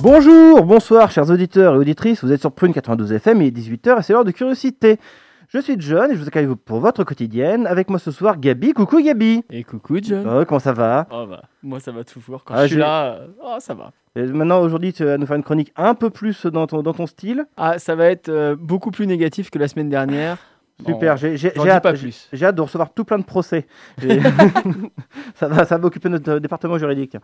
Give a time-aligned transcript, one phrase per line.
[0.00, 3.98] Bonjour, bonsoir chers auditeurs et auditrices, vous êtes sur Prune 92 FM, il est 18h
[3.98, 4.98] et c'est l'heure de Curiosité.
[5.48, 7.66] Je suis John et je vous accueille pour votre quotidienne.
[7.66, 8.74] Avec moi ce soir Gabi.
[8.74, 9.42] Coucou Gabi.
[9.48, 10.26] Et coucou John.
[10.30, 11.06] Oh, comment ça va?
[11.10, 12.44] Oh bah, moi ça va toujours.
[12.44, 13.92] Quand Ah, je suis là, euh, oh, ça va.
[14.14, 16.92] Et Maintenant aujourd'hui tu vas nous faire une chronique un peu plus dans ton, dans
[16.92, 17.46] ton style.
[17.56, 20.36] Ah, ça va être euh, beaucoup plus négatif que la semaine dernière.
[20.86, 23.66] Super, Bon, j'ai hâte, de recevoir tout plein de procès.
[25.34, 27.16] Ça, va, ça va occuper notre euh, département juridique.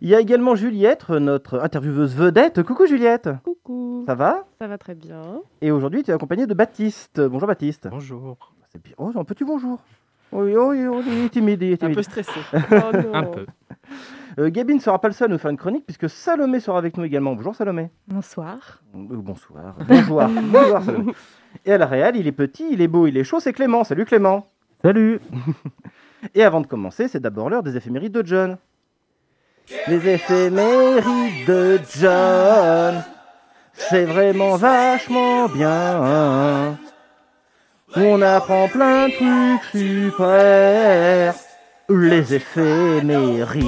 [0.00, 2.62] Il y a également Juliette, notre intervieweuse vedette.
[2.62, 4.44] Coucou Juliette, Coucou, ça va?
[4.60, 5.20] Ça va très bien.
[5.60, 7.20] Et aujourd'hui tu es accompagné de Baptiste.
[7.20, 7.88] Bonjour Baptiste.
[7.90, 8.36] Bonjour.
[8.70, 8.94] C'est bien.
[8.98, 9.78] Oh, un petit bonjour.
[10.32, 11.96] Oui, oh, oui, oh, il est timide, il est Un timide.
[11.96, 12.40] peu stressé.
[12.72, 13.14] Oh.
[13.14, 13.46] Un peu.
[14.38, 16.78] Euh, Gabi ne sera pas le seul à nous faire une chronique puisque Salomé sera
[16.78, 17.34] avec nous également.
[17.34, 17.90] Bonjour Salomé.
[18.08, 18.82] Bonsoir.
[18.94, 19.76] Euh, bonsoir.
[19.86, 20.22] Bonjour.
[20.26, 21.12] Bonjour Salomé.
[21.66, 23.84] Et à la réal, il est petit, il est beau, il est chaud, c'est Clément.
[23.84, 24.46] Salut Clément.
[24.82, 25.20] Salut.
[26.34, 28.58] Et avant de commencer, c'est d'abord l'heure des éphémérides de John.
[29.88, 33.02] Les éphémérides de John.
[33.72, 36.78] C'est vraiment vachement bien.
[37.96, 41.34] On apprend plein de trucs super.
[41.88, 43.64] Les éphémérides.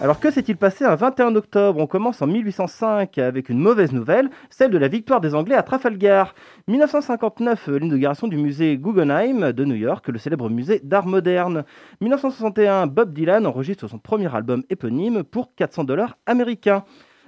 [0.00, 1.80] Alors que s'est-il passé un 21 octobre?
[1.80, 5.62] On commence en 1805 avec une mauvaise nouvelle, celle de la victoire des Anglais à
[5.62, 6.34] Trafalgar.
[6.66, 11.64] 1959, euh, l'inauguration du musée Guggenheim de New York, le célèbre musée d'art moderne.
[12.00, 16.84] 1961, Bob Dylan enregistre son premier album éponyme pour 400 dollars américains.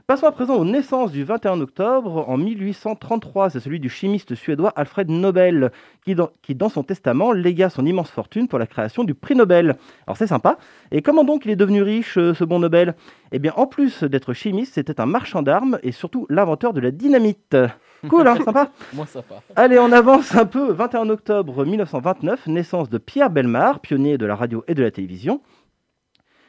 [0.06, 3.48] Passons à présent aux naissances du 21 octobre en 1833.
[3.48, 5.72] C'est celui du chimiste suédois Alfred Nobel,
[6.04, 9.34] qui dans, qui dans son testament légua son immense fortune pour la création du prix
[9.34, 9.76] Nobel.
[10.06, 10.58] Alors c'est sympa.
[10.90, 12.96] Et comment donc il est devenu riche, euh, ce bon Nobel?
[13.32, 16.90] Eh bien, en plus d'être chimiste, c'était un marchand d'armes et surtout l'inventeur de la
[16.90, 17.56] dynamite.
[18.06, 18.72] Cool, hein, sympa.
[18.92, 19.22] Moi va.
[19.56, 20.70] Allez, on avance un peu.
[20.70, 25.40] 21 octobre 1929, naissance de Pierre Belmar, pionnier de la radio et de la télévision.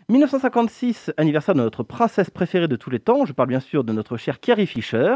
[0.08, 3.26] 1956, anniversaire de notre princesse préférée de tous les temps.
[3.26, 5.16] Je parle bien sûr de notre chère Carrie Fisher.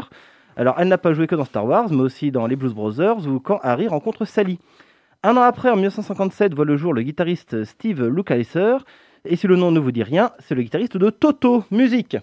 [0.56, 3.24] Alors, elle n'a pas joué que dans Star Wars, mais aussi dans les Blues Brothers
[3.28, 4.58] ou quand Harry rencontre Sally.
[5.22, 8.78] Un an après, en 1957, voit le jour le guitariste Steve Lukather.
[9.24, 11.62] Et si le nom ne vous dit rien, c'est le guitariste de Toto.
[11.70, 12.16] Musique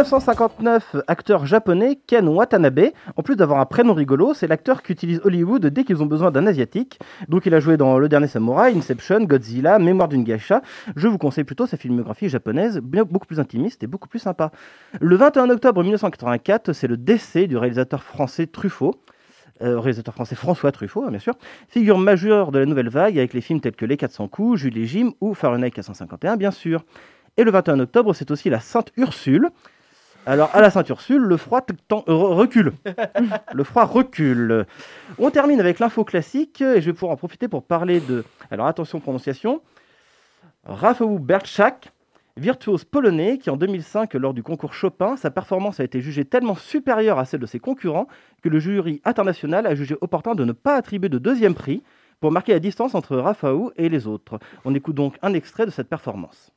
[0.00, 2.92] 1959, acteur japonais Ken Watanabe.
[3.16, 6.46] En plus d'avoir un prénom rigolo, c'est l'acteur qu'utilise Hollywood dès qu'ils ont besoin d'un
[6.46, 6.98] asiatique.
[7.28, 10.62] Donc il a joué dans Le Dernier Samouraï, Inception, Godzilla, Mémoire d'une geisha.
[10.96, 14.52] Je vous conseille plutôt sa filmographie japonaise, bien, beaucoup plus intimiste et beaucoup plus sympa.
[15.02, 18.94] Le 21 octobre 1984, c'est le décès du réalisateur français Truffaut.
[19.60, 21.34] Euh, réalisateur français François Truffaut, hein, bien sûr,
[21.68, 24.78] figure majeure de la nouvelle vague avec les films tels que Les 400 coups, Jules
[24.78, 26.86] et Jim ou Fahrenheit 451, bien sûr.
[27.36, 29.50] Et le 21 octobre, c'est aussi la Sainte Ursule.
[30.26, 32.72] Alors, à la Sainte Ursule, le froid euh, re- recule.
[33.54, 34.66] le froid recule.
[35.18, 38.24] On termine avec l'info classique et je vais pouvoir en profiter pour parler de.
[38.50, 39.62] Alors, attention, prononciation.
[40.64, 41.90] Rafał Berczak,
[42.36, 46.54] virtuose polonais qui, en 2005, lors du concours Chopin, sa performance a été jugée tellement
[46.54, 48.06] supérieure à celle de ses concurrents
[48.42, 51.82] que le jury international a jugé opportun de ne pas attribuer de deuxième prix
[52.20, 54.38] pour marquer la distance entre Rafał et les autres.
[54.66, 56.52] On écoute donc un extrait de cette performance.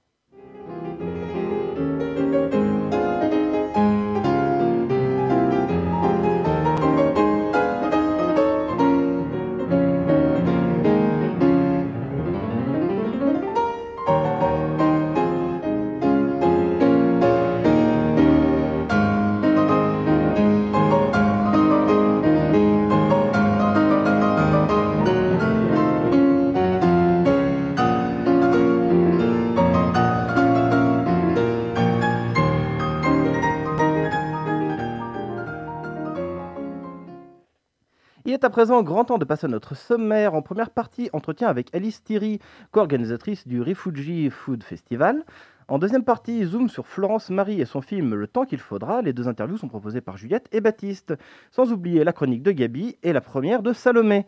[38.34, 40.34] Il est à présent grand temps de passer à notre sommaire.
[40.34, 42.40] En première partie, entretien avec Alice Thierry,
[42.72, 45.24] co-organisatrice du Refugee Food Festival.
[45.68, 49.04] En deuxième partie, zoom sur Florence Marie et son film Le temps qu'il faudra.
[49.04, 51.14] Les deux interviews sont proposées par Juliette et Baptiste.
[51.52, 54.26] Sans oublier la chronique de Gabi et la première de Salomé.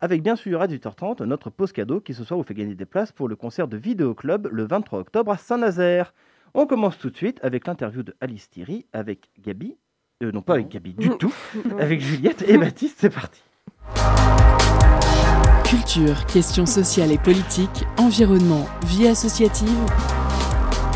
[0.00, 2.86] Avec bien sûr à 18h30 notre pause cadeau qui ce soir vous fait gagner des
[2.86, 6.14] places pour le concert de Vidéo Club le 23 octobre à Saint-Nazaire.
[6.54, 9.76] On commence tout de suite avec l'interview de Alice Thierry avec Gabi.
[10.22, 11.32] Euh, non, pas avec Gabi du tout.
[11.78, 12.98] avec Juliette et Baptiste.
[13.00, 13.42] C'est parti.
[15.64, 19.68] Culture, questions sociales et politiques, environnement, vie associative.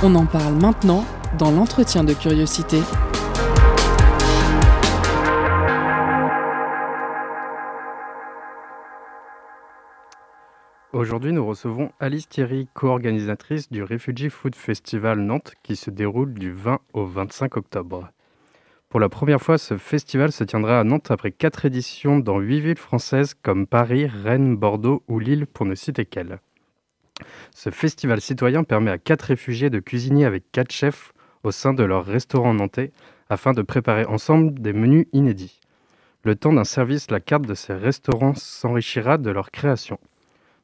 [0.02, 1.04] On en parle maintenant
[1.38, 2.78] dans l'entretien de curiosité.
[10.92, 16.52] Aujourd'hui, nous recevons Alice Thierry, co-organisatrice du Refugee Food Festival Nantes qui se déroule du
[16.52, 18.10] 20 au 25 octobre.
[18.96, 22.60] Pour la première fois, ce festival se tiendra à Nantes après quatre éditions dans huit
[22.60, 26.38] villes françaises comme Paris, Rennes, Bordeaux ou Lille pour ne citer qu'elles.
[27.50, 31.12] Ce festival citoyen permet à quatre réfugiés de cuisiner avec quatre chefs
[31.42, 32.90] au sein de leur restaurant nantais
[33.28, 35.60] afin de préparer ensemble des menus inédits.
[36.22, 40.00] Le temps d'un service, la carte de ces restaurants s'enrichira de leur création.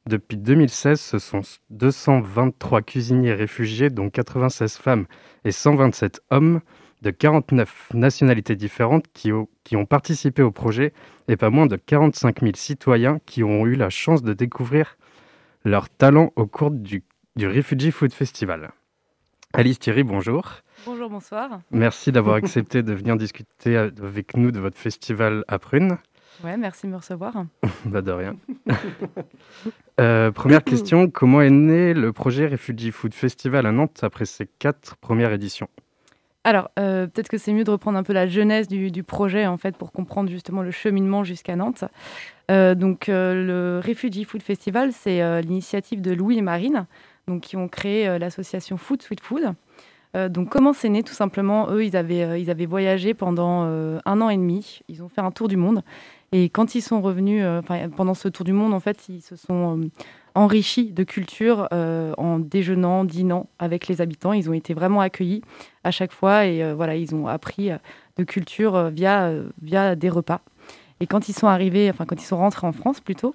[0.07, 5.05] Depuis 2016, ce sont 223 cuisiniers réfugiés, dont 96 femmes
[5.45, 6.63] et 127 hommes
[7.03, 10.93] de 49 nationalités différentes qui, ont- qui ont participé au projet
[11.29, 14.97] et pas moins de 45 000 citoyens qui ont eu la chance de découvrir
[15.65, 17.03] leur talent au cours du,
[17.37, 18.71] du Refugee Food Festival.
[19.53, 20.49] Alice Thierry, bonjour.
[20.87, 21.61] Bonjour, bonsoir.
[21.73, 25.99] Merci d'avoir accepté de venir discuter avec nous de votre festival à Prune.
[26.43, 27.35] Ouais, merci de me recevoir.
[27.85, 28.37] Bah de rien.
[30.01, 34.47] Euh, première question, comment est né le projet Refugee Food Festival à Nantes après ses
[34.59, 35.69] quatre premières éditions?
[36.45, 39.57] Alors, euh, peut-être que c'est mieux de reprendre un peu la genèse du, projet, en
[39.57, 41.85] fait, pour comprendre justement le cheminement jusqu'à Nantes.
[42.51, 46.87] Euh, donc, euh, le Refugee Food Festival, c'est l'initiative de Louis et Marine,
[47.29, 49.55] donc, qui ont créé l'association Food Sweet Food.
[50.15, 53.63] Donc, comment c'est né Tout simplement, eux, ils avaient, ils avaient voyagé pendant
[54.05, 54.81] un an et demi.
[54.89, 55.83] Ils ont fait un tour du monde.
[56.33, 57.61] Et quand ils sont revenus, euh,
[57.95, 59.87] pendant ce tour du monde, en fait, ils se sont euh,
[60.35, 64.33] enrichis de culture euh, en déjeunant, dînant avec les habitants.
[64.33, 65.43] Ils ont été vraiment accueillis
[65.85, 67.71] à chaque fois et voilà, ils ont appris
[68.17, 69.31] de culture via,
[69.61, 70.41] des repas.
[71.01, 73.35] Et quand ils sont arrivés, enfin quand ils sont rentrés en France plutôt,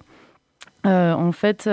[0.84, 1.68] en fait,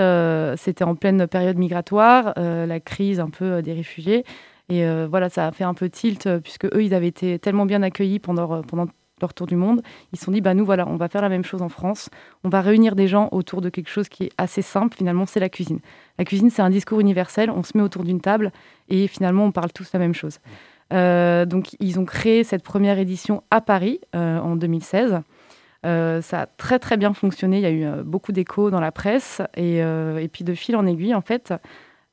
[0.56, 4.24] c'était en pleine période migratoire, la crise un peu des réfugiés.
[4.68, 7.82] Et voilà, ça a fait un peu tilt, puisque eux, ils avaient été tellement bien
[7.82, 8.86] accueillis pendant, pendant
[9.20, 9.82] leur tour du monde.
[10.12, 12.10] Ils se sont dit, bah, nous, voilà, on va faire la même chose en France.
[12.44, 15.40] On va réunir des gens autour de quelque chose qui est assez simple, finalement, c'est
[15.40, 15.80] la cuisine.
[16.18, 17.50] La cuisine, c'est un discours universel.
[17.50, 18.52] On se met autour d'une table
[18.88, 20.38] et finalement, on parle tous la même chose.
[20.92, 25.20] Euh, donc, ils ont créé cette première édition à Paris euh, en 2016.
[25.84, 27.58] Euh, ça a très très bien fonctionné.
[27.58, 29.82] Il y a eu beaucoup d'échos dans la presse et,
[30.32, 31.54] puis de fil en aiguille, en fait,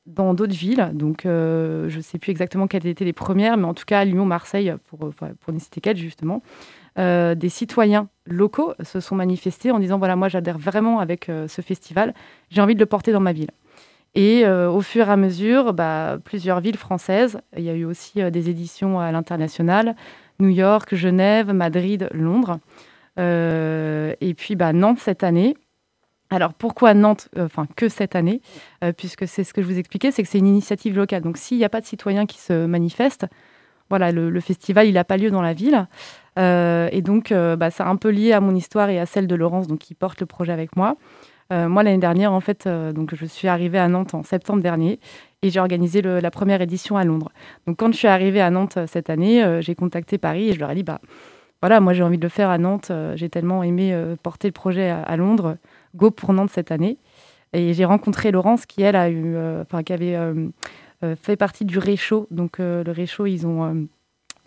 [0.06, 0.90] dans d'autres villes.
[0.94, 4.24] Donc, je ne sais plus exactement quelles étaient les premières, mais en tout cas, Lyon,
[4.24, 6.42] Marseille, pour, pour ne citer justement,
[6.98, 11.48] euh, des citoyens locaux se sont manifestés en disant voilà, moi, j'adhère vraiment avec euh,
[11.48, 12.14] ce festival.
[12.50, 13.50] J'ai envie de le porter dans ma ville.
[14.14, 17.40] Et euh, au fur et à mesure, bah, plusieurs villes françaises.
[17.56, 19.96] Il y a eu aussi des éditions à l'international
[20.38, 22.58] New York, Genève, Madrid, Londres.
[23.16, 25.56] Et puis bah, Nantes cette année.
[26.30, 28.40] Alors pourquoi Nantes Enfin, que cette année?
[28.96, 31.22] Puisque c'est ce que je vous expliquais, c'est que c'est une initiative locale.
[31.22, 33.26] Donc s'il n'y a pas de citoyens qui se manifestent,
[33.90, 35.86] voilà, le festival, il n'a pas lieu dans la ville.
[36.38, 39.26] Euh, et donc, euh, bah, c'est un peu lié à mon histoire et à celle
[39.26, 40.96] de Laurence, donc qui porte le projet avec moi.
[41.52, 44.98] Euh, moi, l'année dernière, en fait, donc, je suis arrivée à Nantes en septembre dernier
[45.42, 47.30] et j'ai organisé la première édition à Londres.
[47.66, 50.70] Donc, quand je suis arrivée à Nantes cette année, j'ai contacté Paris et je leur
[50.70, 51.00] ai dit, bah,
[51.60, 52.90] voilà, moi, j'ai envie de le faire à Nantes.
[53.14, 55.58] j'ai tellement aimé porter le projet à, Londres.
[55.94, 56.96] Go pour Nantes cette année.
[57.52, 59.36] Et j'ai rencontré Laurence qui, elle, a eu,
[59.84, 60.18] qui avait
[61.20, 62.26] fait partie du Réchaud.
[62.30, 63.86] Donc, le Réchaud, ils ont,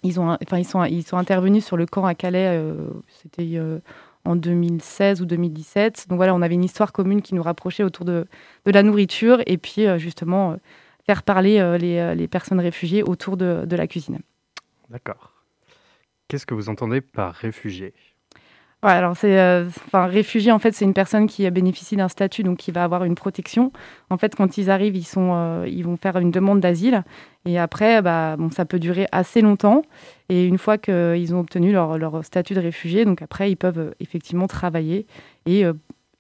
[0.03, 2.57] ils ont, enfin, ils sont, ils sont intervenus sur le camp à Calais.
[2.57, 2.75] euh,
[3.07, 3.79] C'était euh,
[4.25, 6.07] en 2016 ou 2017.
[6.09, 8.25] Donc voilà, on avait une histoire commune qui nous rapprochait autour de,
[8.65, 10.57] de la nourriture et puis euh, justement
[11.05, 14.19] faire parler les, les personnes réfugiées autour de, de la cuisine.
[14.89, 15.31] D'accord.
[16.27, 17.93] Qu'est-ce que vous entendez par réfugié
[18.83, 22.57] Ouais, alors c'est, euh, réfugié en fait, c'est une personne qui bénéficie d'un statut, donc
[22.57, 23.71] qui va avoir une protection.
[24.11, 27.03] En fait, quand ils arrivent, ils sont, euh, ils vont faire une demande d'asile,
[27.45, 29.81] et après, bah, bon, ça peut durer assez longtemps.
[30.29, 33.91] Et une fois qu'ils ont obtenu leur, statut de réfugié, donc après, ils peuvent euh,
[33.99, 35.07] effectivement travailler
[35.47, 35.65] et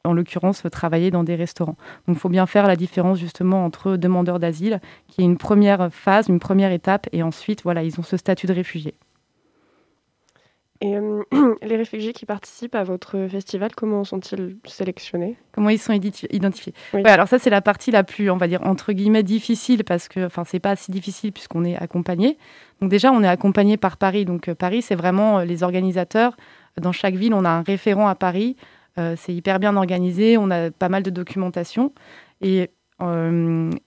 [0.03, 1.75] en l'occurrence, travailler dans des restaurants.
[2.07, 5.89] Donc, il faut bien faire la différence justement entre demandeurs d'asile, qui est une première
[5.91, 8.95] phase, une première étape, et ensuite, voilà, ils ont ce statut de réfugié.
[10.81, 11.23] Et euh,
[11.61, 15.35] les réfugiés qui participent à votre festival, comment sont-ils sélectionnés?
[15.51, 16.73] Comment ils sont identi- identifiés?
[16.93, 17.01] Oui.
[17.01, 20.07] Ouais, Alors ça, c'est la partie la plus, on va dire, entre guillemets, difficile, parce
[20.07, 22.37] que, enfin, c'est pas si difficile puisqu'on est accompagné.
[22.81, 24.25] Donc déjà, on est accompagné par Paris.
[24.25, 26.37] Donc euh, Paris, c'est vraiment euh, les organisateurs.
[26.79, 28.55] Dans chaque ville, on a un référent à Paris.
[29.15, 30.37] C'est hyper bien organisé.
[30.37, 31.91] On a pas mal de documentation.
[32.41, 32.69] Et,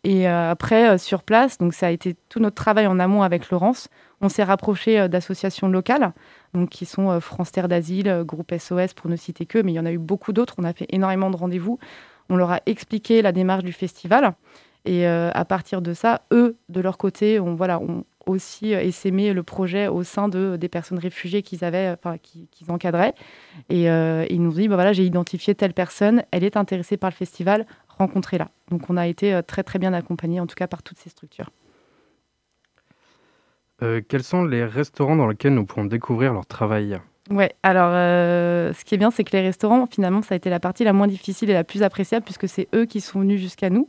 [0.04, 3.88] et après, sur place, donc ça a été tout notre travail en amont avec Laurence.
[4.20, 6.12] On s'est rapproché d'associations locales,
[6.54, 9.72] donc qui sont euh, France Terre d'Asile, euh, Groupe SOS pour ne citer que, mais
[9.72, 10.54] il y en a eu beaucoup d'autres.
[10.58, 11.78] On a fait énormément de rendez-vous.
[12.28, 14.34] On leur a expliqué la démarche du festival.
[14.84, 17.80] Et euh, à partir de ça, eux, de leur côté, ont, voilà,
[18.26, 22.16] aussi essaimé le projet au sein de, des personnes réfugiées qu'ils avaient, enfin,
[22.68, 23.14] encadraient.
[23.68, 27.10] Et ils nous ont dit, bah, voilà, j'ai identifié telle personne, elle est intéressée par
[27.10, 27.66] le festival,
[27.98, 28.48] rencontrez-la.
[28.70, 31.50] Donc on a été très très bien accompagnés, en tout cas par toutes ces structures.
[33.82, 36.98] Euh, quels sont les restaurants dans lesquels nous pourrons découvrir leur travail
[37.30, 40.50] Ouais, alors euh, ce qui est bien, c'est que les restaurants, finalement, ça a été
[40.50, 43.40] la partie la moins difficile et la plus appréciable puisque c'est eux qui sont venus
[43.40, 43.88] jusqu'à nous.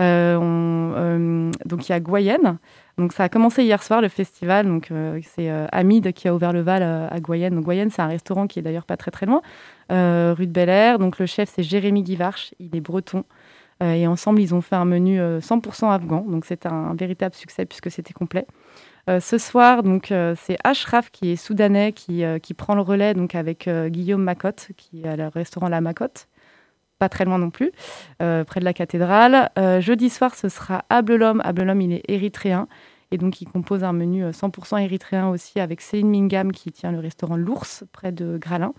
[0.00, 2.58] Euh, on- donc il y a Goyenne.
[2.96, 4.66] Donc ça a commencé hier soir le festival.
[4.66, 4.90] Donc
[5.34, 7.54] c'est Hamid qui a ouvert le Val à Goyenne.
[7.56, 9.42] Donc Goyenne, c'est un restaurant qui est d'ailleurs pas très très loin,
[9.90, 10.98] rue de Bel Air.
[10.98, 13.24] Donc le chef c'est Jérémy Guivarch, il est breton.
[13.82, 16.24] Et ensemble ils ont fait un menu euh, 100% afghan.
[16.28, 18.46] Donc un, un véritable succès puisque c'était complet.
[19.10, 23.12] Euh, ce soir, donc euh, c'est Ashraf qui est soudanais qui, euh, prend le relais
[23.12, 26.28] donc avec Guillaume Macotte qui est à le restaurant La Macotte,
[26.98, 27.72] pas très loin non plus,
[28.18, 29.50] près de la cathédrale.
[29.80, 31.40] Jeudi soir, ce sera Ablelom.
[31.42, 32.68] Ablelom, il est érythréen
[33.10, 36.92] et donc il compose un menu euh, 100% érythréen aussi avec Céline Mingam qui tient
[36.92, 38.72] le restaurant L'Ours près de Gralin.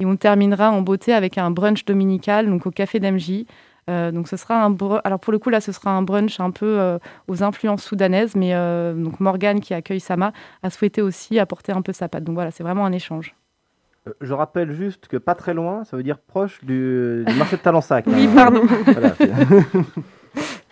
[0.00, 3.44] Et on terminera en beauté avec un brunch dominical donc au café d'MJ.
[3.88, 6.50] Euh, donc ce sera un alors pour le coup là ce sera un brunch un
[6.50, 11.38] peu euh, aux influences soudanaises mais euh, donc Morgane qui accueille Sama a souhaité aussi
[11.38, 13.34] apporter un peu sa patte donc voilà c'est vraiment un échange
[14.20, 17.62] Je rappelle juste que pas très loin, ça veut dire proche du, du marché de
[17.62, 18.04] Talensac.
[18.06, 18.34] oui hein.
[18.34, 19.14] pardon Voilà.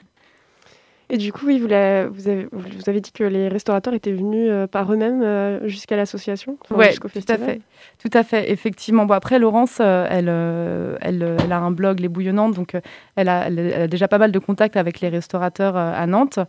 [1.08, 4.10] Et du coup, oui, vous, la- vous avez, vous avez dit que les restaurateurs étaient
[4.12, 7.46] venus euh, par eux-mêmes euh, jusqu'à l'association, enfin, Ouais, jusqu'au tout à festival.
[7.48, 7.60] fait.
[8.02, 9.06] Tout à fait, effectivement.
[9.06, 10.28] Bon, après, Laurence, euh, elle,
[11.00, 12.76] elle, elle a un blog, Les Bouillonnantes, donc
[13.14, 16.40] elle, a, elle a déjà pas mal de contacts avec les restaurateurs à Nantes.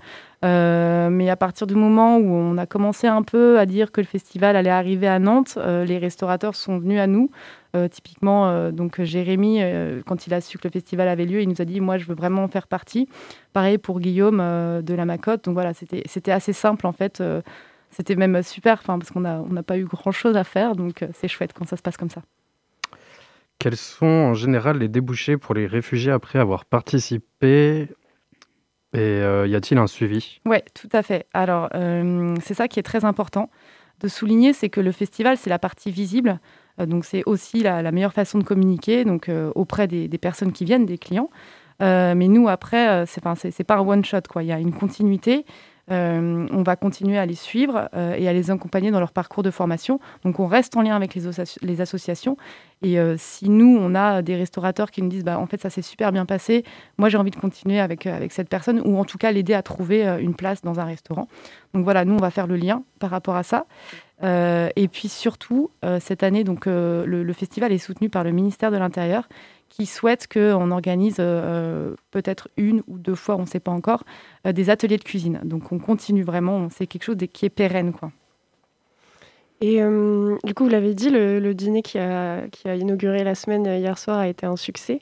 [0.43, 4.07] Mais à partir du moment où on a commencé un peu à dire que le
[4.07, 7.29] festival allait arriver à Nantes, les restaurateurs sont venus à nous.
[7.75, 11.41] Euh, typiquement, euh, donc Jérémy, euh, quand il a su que le festival avait lieu,
[11.41, 13.09] il nous a dit Moi, je veux vraiment en faire partie.
[13.53, 15.45] Pareil pour Guillaume de la Macotte.
[15.45, 17.21] Donc voilà, c'était assez simple en fait.
[17.89, 21.27] c'était même super, parce qu'on n'a on n'a pas eu grand-chose à faire, donc c'est
[21.27, 22.21] chouette quand ça se passe comme ça.
[23.59, 27.89] Quels sont en général les débouchés pour les réfugiés après avoir participé?
[28.93, 30.39] Et y a-t-il un suivi?
[30.45, 31.25] Oui, tout à fait.
[31.33, 31.69] Alors,
[32.41, 33.49] c'est ça qui est très important
[33.99, 36.39] de souligner, c'est que le festival, c'est la partie visible.
[36.79, 40.65] Euh, donc, c'est aussi la, meilleure façon de communiquer donc, euh, auprès des, personnes qui
[40.65, 41.29] viennent, des clients.
[41.81, 44.21] Euh, mais nous, après, c'est, enfin, c'est, c'est pas un one-shot.
[44.29, 44.43] Quoi.
[44.43, 45.45] Il y a une continuité.
[45.89, 49.43] Euh, on va continuer à les suivre euh, et à les accompagner dans leur parcours
[49.43, 49.99] de formation.
[50.23, 52.37] Donc, on reste en lien avec les, associations.
[52.81, 55.69] Et euh, si nous, on a des restaurateurs qui nous disent, bah, en fait, ça
[55.69, 56.63] s'est super bien passé,
[56.97, 60.03] moi, j'ai envie de continuer avec, cette personne, ou en tout cas l'aider à trouver
[60.19, 61.27] une place dans un restaurant.
[61.73, 63.65] Donc voilà, nous, on va faire le lien par rapport à ça.
[64.23, 69.27] Et puis surtout, cette année, donc, le festival est soutenu par le ministère de l'Intérieur,
[69.69, 74.03] qui souhaite qu'on organise euh, peut-être une ou deux fois, on ne sait pas encore,
[74.45, 75.39] euh, des ateliers de cuisine.
[75.43, 77.93] Donc on continue vraiment, c'est quelque chose de- qui est pérenne.
[77.93, 78.11] Quoi.
[79.61, 83.23] Et euh, du coup, vous l'avez dit, le, le dîner qui a, qui a inauguré
[83.23, 84.99] la semaine hier soir a été un succès.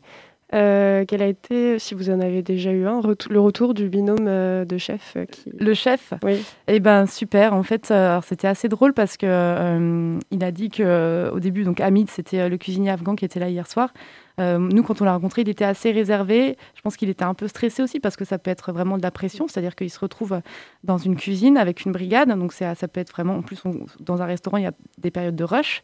[0.52, 4.24] Quel a été, si vous en avez déjà eu un, le retour du binôme
[4.66, 5.50] de chef qui...
[5.60, 7.54] Le chef, Oui, Eh ben super.
[7.54, 7.94] En fait,
[8.24, 12.56] c'était assez drôle parce que il a dit que au début, donc Hamid, c'était le
[12.58, 13.92] cuisinier afghan qui était là hier soir.
[14.40, 16.58] Euh, nous, quand on l'a rencontré, il était assez réservé.
[16.76, 19.04] Je pense qu'il était un peu stressé aussi parce que ça peut être vraiment de
[19.04, 20.42] la pression, c'est-à-dire qu'il se retrouve
[20.84, 22.30] dans une cuisine avec une brigade.
[22.30, 23.38] Donc ça peut être vraiment.
[23.38, 23.62] En plus,
[24.00, 25.84] dans un restaurant, il y a des périodes de rush.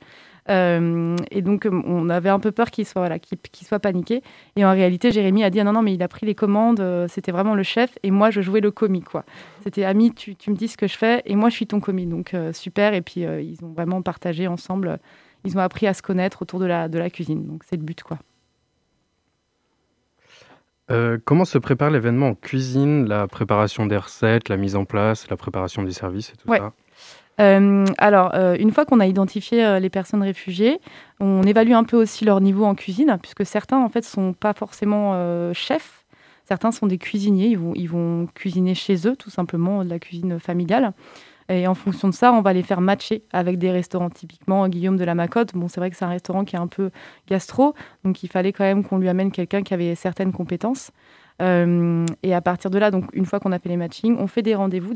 [0.49, 3.09] Euh, et donc, on avait un peu peur qu'il soit,
[3.81, 4.23] paniqué.
[4.55, 6.79] Et en réalité, Jérémy a dit ah non, non, mais il a pris les commandes,
[6.79, 9.03] euh, c'était vraiment le chef, et moi, je jouais le commis.
[9.63, 12.05] C'était Ami, tu, me dis ce que je fais, et moi, je suis ton commis.
[12.05, 12.93] Donc, super.
[12.93, 14.99] Et puis, ils ont vraiment partagé ensemble.
[15.45, 17.45] Ils ont appris à se connaître autour de la, de la cuisine.
[17.45, 18.19] Donc, c'est le but, quoi.
[20.89, 25.29] Euh, Comment se prépare l'événement en cuisine La préparation des recettes, la mise en place,
[25.29, 26.57] la préparation des services et tout Ouais.
[26.59, 26.73] ça
[27.39, 30.79] Euh, alors, euh, une fois qu'on a identifié euh, les personnes réfugiées,
[31.19, 34.53] on évalue un peu aussi leur niveau en cuisine, puisque certains, en fait, sont pas
[34.53, 36.05] forcément chefs.
[36.45, 39.99] Certains sont des cuisiniers, ils vont, ils vont cuisiner chez eux, tout simplement, de la
[39.99, 40.93] cuisine familiale.
[41.51, 44.09] Et en fonction de ça, on va les faire matcher avec des restaurants.
[44.09, 46.67] Typiquement, Guillaume de la Macotte, bon, c'est vrai que c'est un restaurant qui est un
[46.67, 46.91] peu
[47.27, 50.91] gastro, donc il fallait quand même qu'on lui amène quelqu'un qui avait certaines compétences.
[51.41, 54.27] Euh, et à partir de là, donc une fois qu'on a fait les matchings, on
[54.27, 54.93] fait des rendez-vous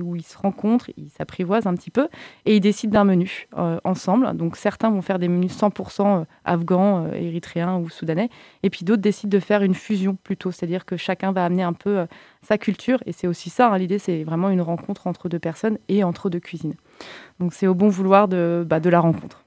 [0.00, 2.08] où ils se rencontrent, ils s'apprivoisent un petit peu
[2.46, 4.34] et ils décident d'un menu euh, ensemble.
[4.36, 8.30] Donc certains vont faire des menus 100% afghans, euh, érythréens ou soudanais,
[8.62, 11.74] et puis d'autres décident de faire une fusion plutôt, c'est-à-dire que chacun va amener un
[11.74, 12.06] peu
[12.42, 13.02] sa culture.
[13.06, 16.30] Et c'est aussi ça, hein, l'idée, c'est vraiment une rencontre entre deux personnes et entre
[16.30, 16.74] deux cuisines.
[17.40, 19.44] Donc c'est au bon vouloir de, bah, de la rencontre.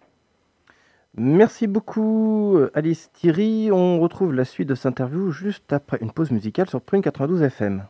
[1.17, 3.71] Merci beaucoup Alice Thierry.
[3.71, 7.41] On retrouve la suite de cette interview juste après une pause musicale sur Prune 92
[7.41, 7.85] FM.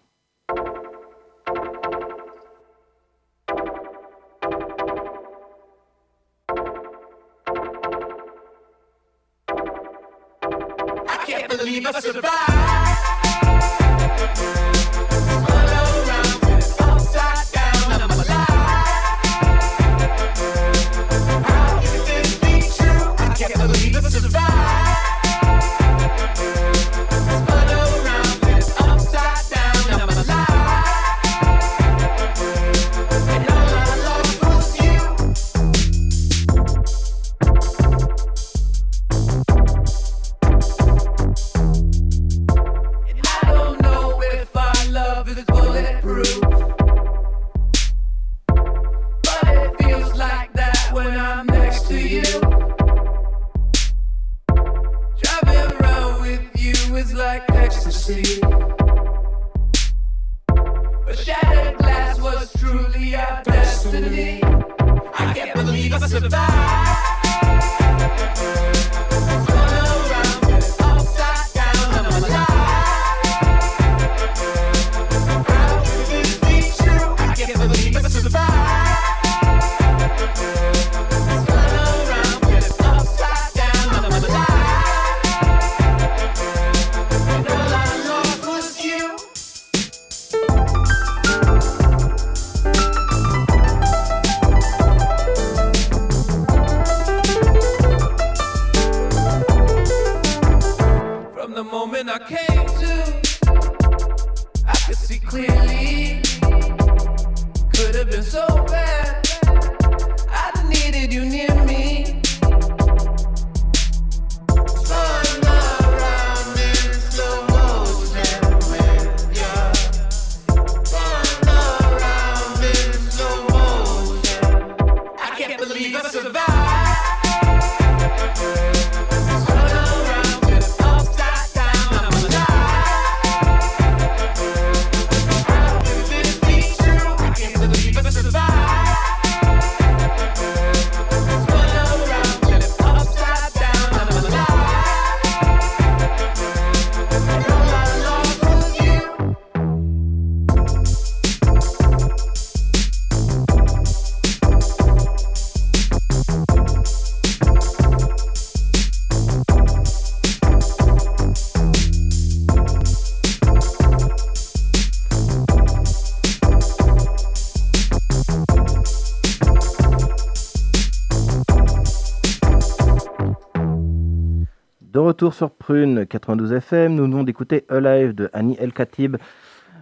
[175.15, 179.15] Retour sur Prune 92 FM, nous venons d'écouter Alive de Annie El Khatib.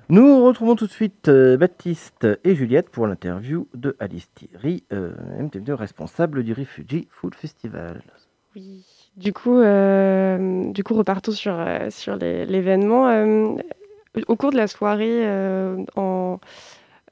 [0.09, 5.13] Nous retrouvons tout de suite euh, Baptiste et Juliette pour l'interview de Alice Thierry, euh,
[5.39, 8.03] MTV responsable du Refugee Food Festival.
[8.55, 8.85] Oui.
[9.17, 13.07] Du coup, euh, du coup, repartons sur, euh, sur l'événement.
[13.07, 13.55] Euh,
[14.27, 16.39] au cours de la soirée, euh, en,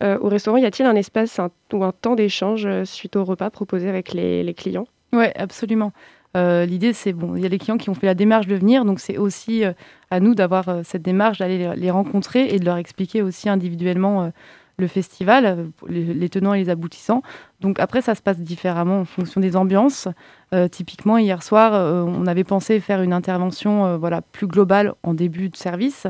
[0.03, 3.49] euh, au restaurant, y a-t-il un espace un- ou un temps d'échange suite au repas
[3.49, 4.85] proposé avec les, les clients?
[5.11, 5.91] Oui, absolument.
[6.37, 8.55] Euh, L'idée, c'est bon, il y a des clients qui ont fait la démarche de
[8.55, 9.73] venir, donc c'est aussi euh,
[10.09, 13.49] à nous d'avoir euh, cette démarche, d'aller les, les rencontrer et de leur expliquer aussi
[13.49, 14.31] individuellement
[14.77, 17.21] le festival, les, tenants et les aboutissants.
[17.59, 20.07] Donc après, ça se passe différemment en fonction des ambiances.
[20.53, 24.93] Euh, typiquement, hier soir, euh, on avait pensé faire une intervention euh, voilà, plus globale
[25.03, 26.07] en début de service.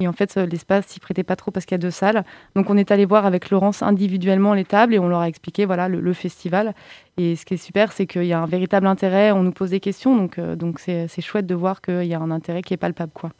[0.00, 2.24] Et en fait, l'espace s'y prêtait pas trop parce qu'il y a deux salles.
[2.56, 5.64] Donc on est allé voir avec Laurence individuellement les tables et on leur a expliqué
[5.64, 6.74] voilà, le, festival.
[7.18, 9.32] Et ce qui est super, c'est qu'il y a un véritable intérêt.
[9.32, 12.20] On nous pose des questions, donc donc c'est c'est chouette de voir qu'il y a
[12.20, 13.30] un intérêt qui est palpable, quoi.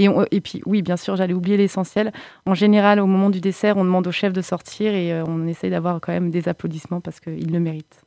[0.00, 2.12] Et, on- et puis oui, bien sûr, j'allais oublier l'essentiel.
[2.46, 5.46] En général, au moment du dessert, on demande au chef de sortir et euh, on
[5.46, 8.02] essaye d'avoir quand même des applaudissements parce qu'il le mérite.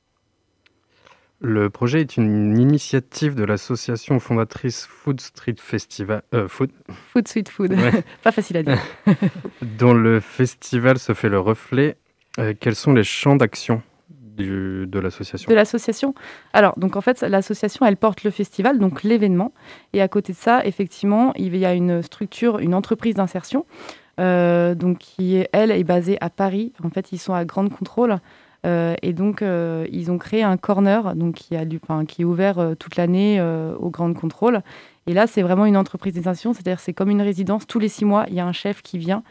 [1.43, 6.69] Le projet est une initiative de l'association fondatrice Food Street Festival, euh, Food,
[7.11, 7.71] Food, sweet food.
[7.73, 8.03] Ouais.
[8.23, 8.77] Pas facile à dire.
[9.63, 11.97] dont le festival se fait le reflet
[12.39, 13.81] Euh, quels sont les champs d'action?
[14.41, 16.13] De l'association de l'association.
[16.53, 19.53] Alors, donc en fait, l'association, elle porte le festival, donc l'événement.
[19.93, 23.65] Et à côté de ça, effectivement, il y a une structure, une entreprise d'insertion,
[24.19, 26.73] euh, donc qui, elle, est basée à Paris.
[26.83, 28.17] En fait, ils sont à Grande Contrôle.
[28.65, 31.65] Euh, et donc, euh, ils ont créé un corner donc, qui, a,
[32.07, 33.41] qui est ouvert toute l'année
[33.79, 34.61] au Grande Contrôle.
[35.07, 37.65] Et là, c'est vraiment une entreprise d'insertion, c'est-à-dire c'est comme une résidence.
[37.65, 39.23] Tous les six mois, il y a un chef qui vient,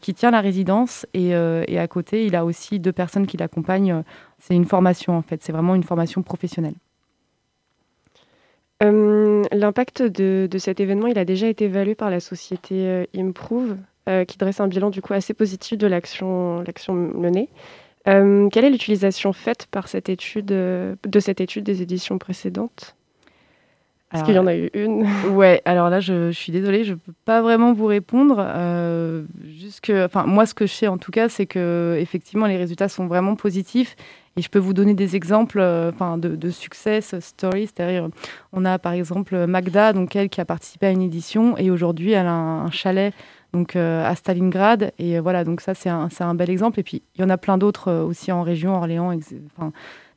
[0.00, 1.06] qui tient la résidence.
[1.14, 4.02] Et, et à côté, il a aussi deux personnes qui l'accompagnent.
[4.38, 5.42] C'est une formation, en fait.
[5.42, 6.74] C'est vraiment une formation professionnelle.
[8.82, 13.04] Euh, L'impact de, de cet événement, il a déjà été évalué par la société euh,
[13.16, 13.76] Improve,
[14.08, 17.48] euh, qui dresse un bilan du coup assez positif de l'action menée.
[18.08, 22.96] Euh, quelle est l'utilisation faite par cette étude, de cette étude des éditions précédentes?
[24.10, 25.06] Parce Alors, qu'il y en a eu une?
[25.30, 28.36] Ouais, alors là, je, je suis désolée, je ne peux pas vraiment vous répondre.
[29.44, 32.88] jusque, enfin, moi, ce que je sais en tout cas, c'est que effectivement, les résultats
[32.88, 33.96] sont vraiment positifs.
[34.36, 37.68] Et je peux vous donner des exemples euh, enfin, de, de success stories.
[37.68, 38.08] C'est-à-dire,
[38.52, 42.12] on a par exemple Magda, donc elle qui a participé à une édition et aujourd'hui,
[42.12, 43.14] elle a un, un chalet
[43.54, 44.92] donc, euh, à Stalingrad.
[44.98, 46.80] Et euh, voilà, donc ça, c'est un, un bel exemple.
[46.80, 49.16] Et puis, il y en a plein d'autres euh, aussi en région, Orléans,
[49.56, 49.72] enfin,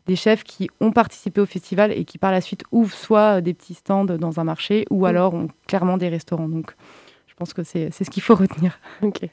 [0.08, 3.54] des chefs qui ont participé au festival et qui par la suite ouvrent soit des
[3.54, 6.50] petits stands dans un marché ou alors ont clairement des restaurants.
[6.50, 6.74] Donc
[7.28, 8.80] je pense que c'est c'est ce qu'il faut retenir.
[9.02, 9.30] Ok.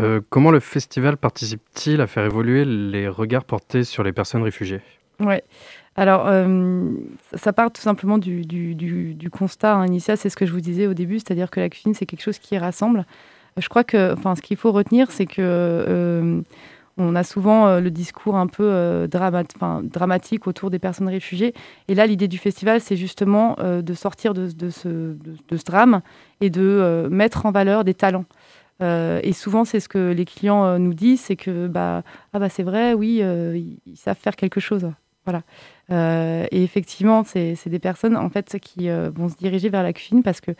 [0.00, 4.80] Euh, comment le festival participe-t-il à faire évoluer les regards portés sur les personnes réfugiées?
[5.20, 5.42] Ouais.
[5.96, 6.90] Alors, euh,
[7.34, 10.86] ça- part tout simplement du, du- constat hein, initial, c'est ce que je vous disais
[10.86, 13.04] au début, c'est-à-dire que la cuisine, c'est quelque chose qui rassemble.
[13.56, 16.40] Je crois que, ce qu'il faut retenir, c'est que euh,
[16.96, 21.54] on a souvent le discours un peu dramatique autour des personnes réfugiées.
[21.88, 25.16] Et là, l'idée du festival, c'est justement de sortir de, ce,
[25.66, 26.00] drame
[26.40, 28.24] et de mettre en valeur des talents.
[28.82, 32.38] Euh, et souvent, c'est ce que les clients euh, nous disent, c'est que bah, ah
[32.38, 34.90] bah c'est vrai, oui, euh, ils, savent faire quelque chose.
[35.26, 35.42] Voilà.
[36.50, 40.40] Et effectivement, c'est des personnes en fait qui vont se diriger vers la cuisine parce
[40.40, 40.52] que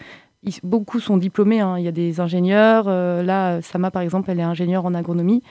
[0.63, 1.61] beaucoup sont diplômés.
[1.61, 1.79] hein.
[1.79, 2.89] Il y a des ingénieurs.
[2.89, 5.43] là, Sama par exemple, elle est ingénieure en agronomie,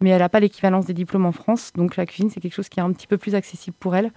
[0.00, 1.72] mais elle n'a pas l'équivalence des diplômes en France.
[1.76, 4.10] Donc la cuisine, c'est quelque chose qui est un petit peu plus accessible pour elle.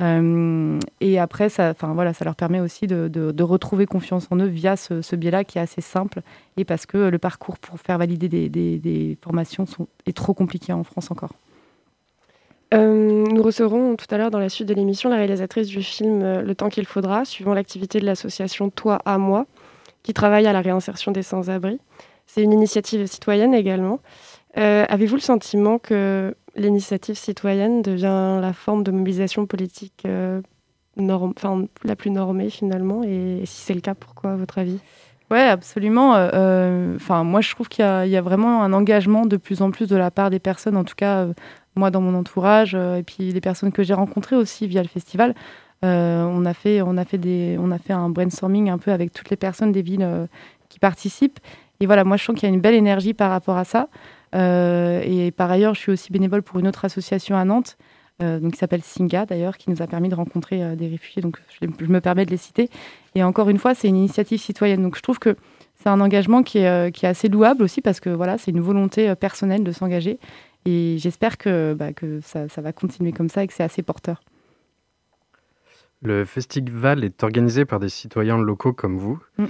[0.00, 4.76] Euh, et après, ça, voilà, ça leur permet aussi de, retrouver confiance en eux via
[4.76, 6.20] ce, ce biais-là qui est assez simple
[6.56, 9.64] et parce que le parcours pour faire valider des, formations
[10.06, 11.32] est trop compliqué en France encore.
[12.74, 16.20] Euh, nous recevrons tout à l'heure dans la suite de l'émission la réalisatrice du film
[16.22, 19.46] euh, Le temps qu'il faudra, suivant l'activité de l'association Toi à moi,
[20.02, 21.78] qui travaille à la réinsertion des sans-abri.
[22.26, 24.00] C'est une initiative citoyenne également.
[24.54, 30.40] Avez-vous le sentiment que l'initiative citoyenne devient la forme de mobilisation politique euh,
[30.96, 34.78] norm- enfin, la plus normée finalement Et si c'est le cas, pourquoi à votre avis?
[35.30, 36.14] Ouais, absolument.
[36.14, 39.86] euh, euh, moi, je trouve qu'il y, a- vraiment un engagement de plus en plus
[39.86, 41.32] de la part des personnes, en tout cas, euh,
[41.76, 45.34] moi, dans mon entourage, et puis les personnes que j'ai rencontrées aussi via le festival.
[45.82, 49.12] On, a fait, on, a fait des, on a fait un brainstorming un peu avec
[49.12, 50.26] toutes les personnes des villes
[50.70, 51.38] qui participent.
[51.78, 53.88] Et voilà, moi, je sens qu'il y a une belle énergie par rapport à ça.
[54.34, 57.76] Euh, et par ailleurs, je suis aussi bénévole pour une autre association à Nantes,
[58.20, 61.22] euh, donc, qui s'appelle Singa, d'ailleurs, qui nous a permis de rencontrer euh, des réfugiés.
[61.22, 62.68] Donc, je, me permets de les citer.
[63.14, 64.82] Et encore une fois, c'est une initiative citoyenne.
[64.82, 65.36] Donc je trouve que
[65.76, 68.50] c'est un engagement qui est, euh, qui est assez louable aussi parce que voilà, c'est
[68.50, 70.18] une volonté personnelle de s'engager.
[70.64, 73.82] Et j'espère que, bah, que ça, ça va continuer comme ça et que c'est assez
[73.82, 74.20] porteur.
[76.02, 79.20] Le festival est organisé par des citoyens locaux comme vous.
[79.38, 79.46] Mm.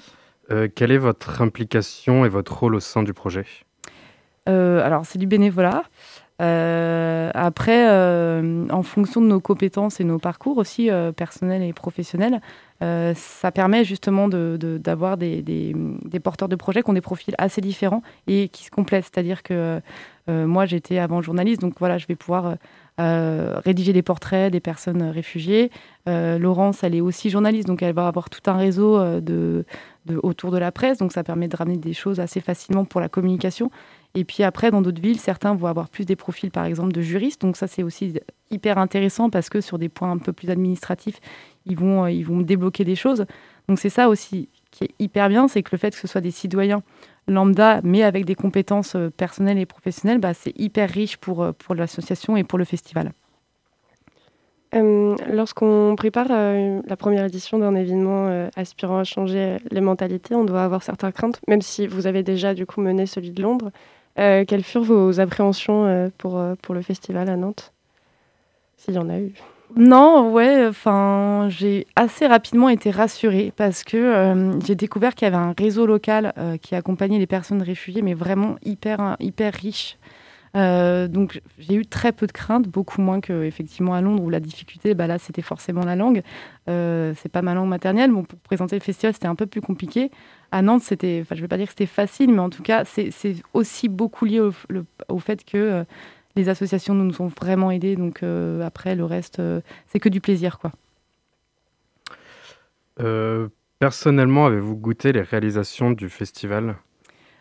[0.75, 3.45] Quelle est votre implication et votre rôle au sein du projet?
[4.49, 5.83] Alors, c'est du bénévolat.
[6.41, 11.73] Euh, après, euh, en fonction de nos compétences et nos parcours aussi euh, personnels et
[11.73, 12.41] professionnels,
[12.81, 15.75] euh, ça permet justement d'avoir des,
[16.23, 19.05] porteurs de projets qui ont des profils assez différents et qui se complètent.
[19.05, 19.81] C'est-à-dire que
[20.29, 22.55] euh, moi, j'étais avant journaliste, donc voilà, je vais pouvoir euh,
[23.01, 25.71] euh, rédiger des portraits des personnes réfugiées.
[26.09, 29.63] Euh, Laurence, elle est aussi journaliste, donc elle va avoir tout un réseau euh,
[30.23, 33.09] autour de la presse, donc ça permet de ramener des choses assez facilement pour la
[33.09, 33.71] communication.
[34.15, 37.01] Et puis après, dans d'autres villes, certains vont avoir plus des profils, par exemple, de
[37.01, 37.43] juristes.
[37.43, 38.15] Donc ça, c'est aussi
[38.51, 41.21] hyper intéressant parce que sur des points un peu plus administratifs,
[41.67, 43.27] ils vont, euh, ils vont débloquer des choses.
[43.69, 46.21] Donc c'est ça aussi qui est hyper bien, c'est que le fait que ce soit
[46.21, 46.83] des citoyens
[47.27, 51.53] lambda, mais avec des compétences euh, personnelles et professionnelles, bah, c'est hyper riche pour, euh,
[51.53, 53.13] pour l'association et pour le festival.
[54.73, 60.83] Lorsqu'on prépare la première édition d'un événement aspirant à changer les mentalités, on doit avoir
[60.83, 63.71] certaines craintes, même si vous avez déjà du coup mené celui de Londres.
[64.19, 67.73] Euh, quelles furent vos appréhensions euh, pour, euh, pour le festival à Nantes
[68.77, 69.33] S'il y en a eu?
[69.77, 75.37] Non, ouais, enfin, j'ai assez rapidement été rassurée parce que j'ai découvert qu'il y avait
[75.37, 79.99] un réseau local qui accompagnait les personnes réfugiées, mais vraiment hyper, hyper riche.
[80.55, 84.95] Donc j'ai eu très peu de craintes, beaucoup moins qu'effectivement à Londres où la difficulté,
[84.95, 86.23] bah là c'était forcément la langue.
[86.67, 88.11] C'est pas ma langue maternelle.
[88.11, 90.11] Bon, pour présenter le festival c'était un peu plus compliqué.
[90.51, 92.85] À Nantes c'était, enfin je vais pas dire que c'était facile, mais en tout cas
[92.85, 93.13] c'est
[93.53, 95.85] aussi beaucoup lié au, fait que euh,
[96.37, 97.97] les associations nous ont vraiment aidés.
[97.97, 100.73] Donc euh, après le reste euh, c'est que du plaisir quoi.
[103.79, 106.77] Personnellement, avez-vous goûté les réalisations du festival?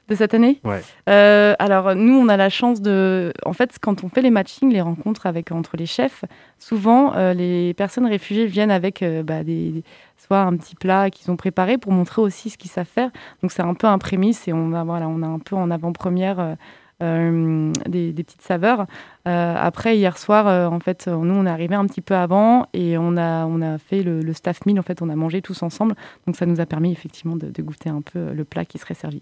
[0.10, 0.82] De cette année Ouais.
[1.10, 3.34] Euh, alors, nous, on a la chance de.
[3.46, 6.24] En fait, quand on fait les matchings, les rencontres avec, entre les chefs,
[6.60, 9.84] souvent, euh, les personnes réfugiées viennent avec euh, bah, des,
[10.18, 13.10] soit un petit plat qu'ils ont préparé pour montrer aussi ce qu'ils savent faire.
[13.42, 15.70] Donc, c'est un peu un prémisse et on a, voilà, on a un peu en
[15.72, 16.56] avant-première.
[17.04, 18.88] euh, des, des petites saveurs.
[19.28, 22.68] Euh, après, hier soir, euh, en fait, nous, on est arrivé un petit peu avant
[22.74, 24.80] et on a, on a fait le, le staff meal.
[24.80, 25.96] En fait, on a mangé tous ensemble.
[26.26, 28.94] Donc, ça nous a permis effectivement de, de goûter un peu le plat qui serait
[28.96, 29.22] servi.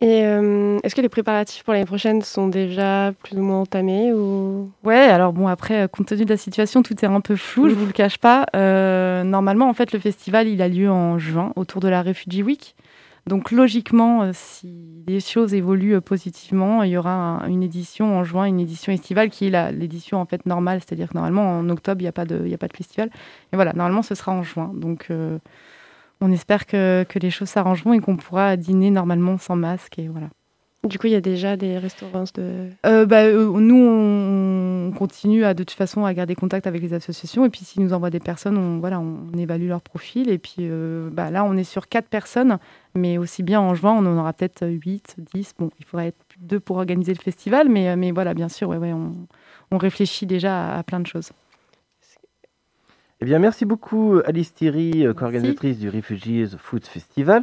[0.00, 4.12] Et euh, est-ce que les préparatifs pour l'année prochaine sont déjà plus ou moins entamés
[4.12, 4.70] ou...
[4.84, 7.70] Ouais, alors bon, après, euh, compte tenu de la situation, tout est un peu flou,
[7.70, 8.44] je vous le cache pas.
[8.54, 12.42] Euh, normalement, en fait, le festival, il a lieu en juin, autour de la Refugee
[12.42, 12.74] Week.
[13.26, 18.44] Donc, logiquement, si les choses évoluent positivement, il y aura un- une édition en juin,
[18.44, 22.00] une édition estivale qui est la- l'édition en fait normale, c'est-à-dire que normalement, en octobre,
[22.02, 23.08] il n'y a, pas de- il y a pas de festival.
[23.52, 24.70] Et voilà, normalement, ce sera en juin.
[24.74, 25.38] Donc, euh,
[26.20, 29.98] on espère que, que les choses s'arrangeront et qu'on pourra dîner normalement sans masque.
[29.98, 30.28] Et voilà.
[30.84, 32.68] Du coup, il y a déjà des restaurants de...
[32.84, 36.80] Euh, bah, euh, nous, on, on continue à, de toute façon à garder contact avec
[36.80, 37.44] les associations.
[37.44, 40.30] Et puis, s'ils nous envoient des personnes, on, voilà, on évalue leur profil.
[40.30, 42.58] Et puis, euh, bah, là, on est sur quatre personnes.
[42.94, 45.54] Mais aussi bien en juin, on en aura peut-être 8, 10.
[45.58, 47.68] Bon, il faudrait être deux pour organiser le festival.
[47.68, 49.12] Mais, mais voilà, bien sûr, ouais, ouais, on,
[49.72, 51.30] on réfléchit déjà à, à plein de choses.
[53.26, 57.42] Eh bien, merci beaucoup Alice Thierry, euh, co-organisatrice du Refugees Food Festival.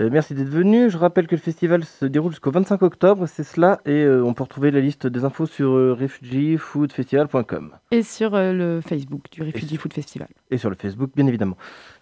[0.00, 0.90] Euh, merci d'être venue.
[0.90, 4.34] Je rappelle que le festival se déroule jusqu'au 25 octobre, c'est cela, et euh, on
[4.34, 9.42] peut retrouver la liste des infos sur euh, refugeefoodfestival.com Et sur euh, le Facebook du
[9.44, 10.26] Refugee Food Festival.
[10.50, 11.56] et sur le Facebook, bien évidemment.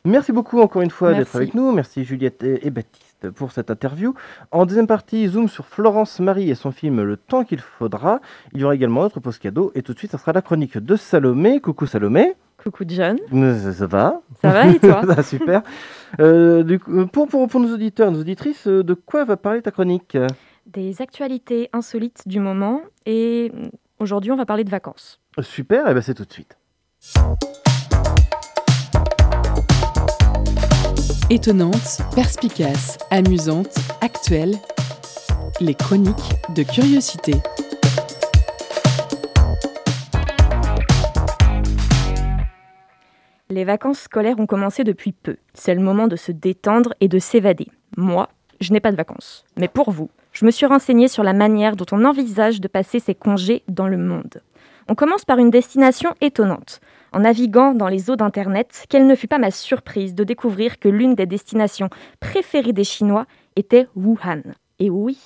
[0.06, 1.72] Merci beaucoup encore une fois d'être avec nous.
[1.72, 4.14] Merci Juliette et, et Baptiste pour cette interview.
[4.50, 8.20] En deuxième partie, zoom sur Florence Marie et son film Le temps qu'il faudra.
[8.54, 10.78] Il y aura également notre pause cadeau, et tout de suite, ça sera la chronique
[10.78, 11.60] de Salomé.
[11.60, 12.34] Coucou Salomé.
[12.62, 15.62] Coucou John, Ça, ça va ça va et toi Ah, super.
[16.20, 19.36] Euh, du coup, pour, pour, pour nos auditeurs et nos auditrices, euh, de quoi va
[19.38, 20.16] parler ta chronique
[20.66, 23.50] Des actualités insolites du moment et
[23.98, 25.20] aujourd'hui on va parler de vacances.
[25.40, 26.56] Super, et ben c'est tout de suite.
[31.30, 34.54] Étonnante, perspicace, amusante, actuelle.
[35.60, 37.34] Les chroniques de curiosité.
[43.50, 45.36] Les vacances scolaires ont commencé depuis peu.
[45.54, 47.66] C'est le moment de se détendre et de s'évader.
[47.96, 48.28] Moi,
[48.60, 49.44] je n'ai pas de vacances.
[49.56, 53.00] Mais pour vous, je me suis renseignée sur la manière dont on envisage de passer
[53.00, 54.40] ses congés dans le monde.
[54.88, 56.80] On commence par une destination étonnante.
[57.12, 60.88] En naviguant dans les eaux d'Internet, quelle ne fut pas ma surprise de découvrir que
[60.88, 64.42] l'une des destinations préférées des Chinois était Wuhan.
[64.78, 65.18] Et oui,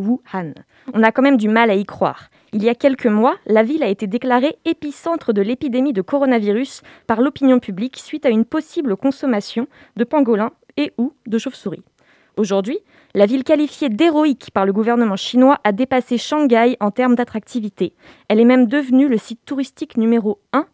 [0.00, 0.52] Wuhan.
[0.94, 2.28] On a quand même du mal à y croire.
[2.54, 6.80] Il y a quelques mois, la ville a été déclarée épicentre de l'épidémie de coronavirus
[7.06, 11.82] par l'opinion publique suite à une possible consommation de pangolins et ou de chauves-souris.
[12.38, 12.78] Aujourd'hui,
[13.14, 17.94] la ville qualifiée d'héroïque par le gouvernement chinois a dépassé Shanghai en termes d'attractivité.
[18.28, 20.64] Elle est même devenue le site touristique numéro 1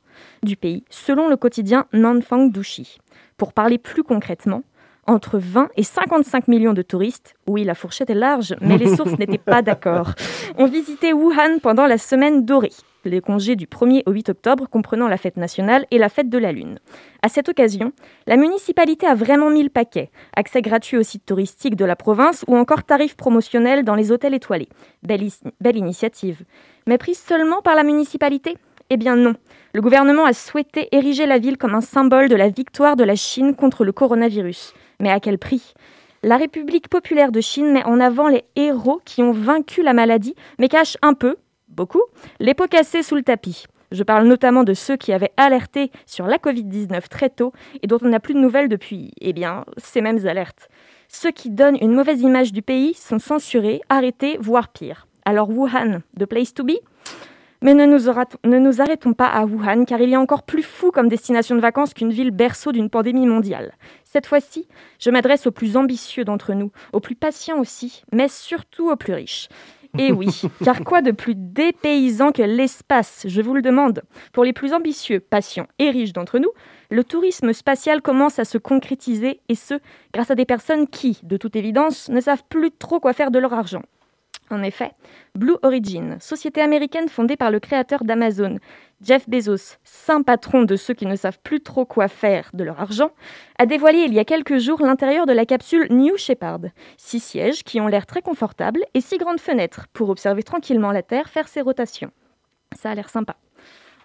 [0.45, 2.99] du pays, selon le quotidien Nanfang Dushi.
[3.37, 4.63] Pour parler plus concrètement,
[5.07, 9.13] entre 20 et 55 millions de touristes, oui la fourchette est large, mais les sources
[9.19, 10.13] n'étaient pas d'accord,
[10.59, 12.73] ont visité Wuhan pendant la semaine dorée,
[13.05, 16.39] les congés du 1er au 8 octobre comprenant la fête nationale et la fête de
[16.39, 16.79] la Lune.
[17.23, 17.93] À cette occasion,
[18.27, 20.11] la municipalité a vraiment mis le paquet.
[20.37, 24.35] Accès gratuit aux sites touristiques de la province ou encore tarifs promotionnels dans les hôtels
[24.35, 24.69] étoilés.
[25.03, 25.29] Belle,
[25.61, 26.45] belle initiative.
[26.87, 28.57] Mais prise seulement par la municipalité?
[28.91, 29.35] Eh bien non.
[29.73, 33.17] Le gouvernement a souhaité ériger la ville comme un symbole de la victoire de la
[33.17, 34.75] Chine contre le coronavirus.
[35.01, 35.75] Mais à quel prix?
[36.23, 40.35] La République populaire de Chine met en avant les héros qui ont vaincu la maladie,
[40.59, 41.37] mais cache un peu,
[41.69, 42.03] beaucoup,
[42.41, 43.67] les pots cassés sous le tapis.
[43.93, 47.53] Je parle notamment de ceux qui avaient alerté sur la Covid-19 très tôt
[47.83, 50.69] et dont on n'a plus de nouvelles depuis, eh bien, ces mêmes alertes.
[51.09, 55.07] Ceux qui donnent une mauvaise image du pays sont censurés, arrêtés, voire pire.
[55.25, 56.73] Alors Wuhan, the place to be?
[57.63, 60.43] Mais ne nous, aura- ne nous arrêtons pas à Wuhan, car il y a encore
[60.43, 63.73] plus fou comme destination de vacances qu'une ville berceau d'une pandémie mondiale.
[64.05, 68.91] Cette fois-ci, je m'adresse aux plus ambitieux d'entre nous, aux plus patients aussi, mais surtout
[68.91, 69.49] aux plus riches.
[69.97, 74.53] Et oui, car quoi de plus dépaysant que l'espace, je vous le demande Pour les
[74.53, 76.51] plus ambitieux, patients et riches d'entre nous,
[76.91, 79.75] le tourisme spatial commence à se concrétiser, et ce,
[80.13, 83.39] grâce à des personnes qui, de toute évidence, ne savent plus trop quoi faire de
[83.39, 83.83] leur argent.
[84.51, 84.93] En effet,
[85.35, 88.59] Blue Origin, société américaine fondée par le créateur d'Amazon,
[89.01, 92.81] Jeff Bezos, saint patron de ceux qui ne savent plus trop quoi faire de leur
[92.81, 93.11] argent,
[93.59, 96.61] a dévoilé il y a quelques jours l'intérieur de la capsule New Shepard.
[96.99, 101.03] Six sièges qui ont l'air très confortables et six grandes fenêtres pour observer tranquillement la
[101.03, 102.11] Terre faire ses rotations.
[102.77, 103.37] Ça a l'air sympa.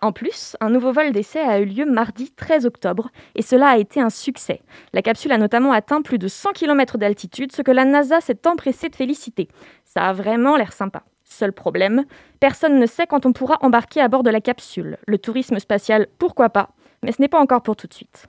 [0.01, 3.77] En plus, un nouveau vol d'essai a eu lieu mardi 13 octobre et cela a
[3.77, 4.61] été un succès.
[4.93, 8.47] La capsule a notamment atteint plus de 100 km d'altitude, ce que la NASA s'est
[8.47, 9.49] empressée de féliciter.
[9.91, 11.01] Ça a vraiment l'air sympa.
[11.23, 12.05] Seul problème,
[12.39, 14.99] personne ne sait quand on pourra embarquer à bord de la capsule.
[15.07, 16.69] Le tourisme spatial, pourquoi pas,
[17.01, 18.27] mais ce n'est pas encore pour tout de suite.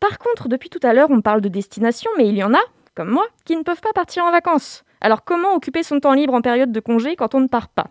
[0.00, 2.60] Par contre, depuis tout à l'heure, on parle de destination, mais il y en a,
[2.94, 4.82] comme moi, qui ne peuvent pas partir en vacances.
[5.02, 7.88] Alors comment occuper son temps libre en période de congé quand on ne part pas?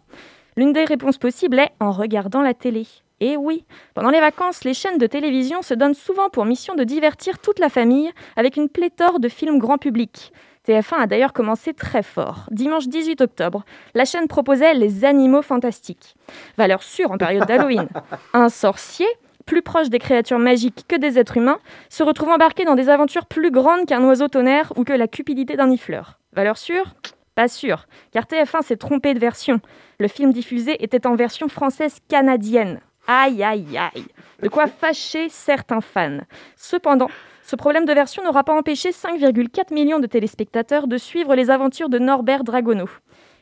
[0.58, 2.88] L'une des réponses possibles est en regardant la télé.
[3.20, 6.84] Et oui, pendant les vacances, les chaînes de télévision se donnent souvent pour mission de
[6.84, 10.34] divertir toute la famille avec une pléthore de films grand public.
[10.68, 12.46] TF1 a d'ailleurs commencé très fort.
[12.50, 16.16] Dimanche 18 octobre, la chaîne proposait Les Animaux Fantastiques.
[16.58, 17.88] Valeur sûre en période d'Halloween.
[18.34, 19.08] Un sorcier,
[19.46, 23.26] plus proche des créatures magiques que des êtres humains, se retrouve embarqué dans des aventures
[23.26, 26.20] plus grandes qu'un oiseau tonnerre ou que la cupidité d'un ifleur.
[26.32, 26.96] Valeur sûre?
[27.36, 29.60] Pas sûre, car TF1 s'est trompé de version.
[30.00, 32.80] Le film diffusé était en version française-canadienne.
[33.08, 34.06] Aïe, aïe, aïe.
[34.42, 36.20] De quoi fâcher certains fans.
[36.56, 37.10] Cependant,
[37.46, 41.90] ce problème de version n'aura pas empêché 5,4 millions de téléspectateurs de suivre les aventures
[41.90, 42.86] de Norbert Dragono.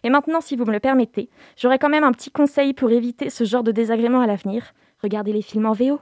[0.04, 3.30] Et maintenant, si vous me le permettez, j'aurais quand même un petit conseil pour éviter
[3.30, 4.74] ce genre de désagrément à l'avenir.
[5.04, 6.00] Regardez les films en VO.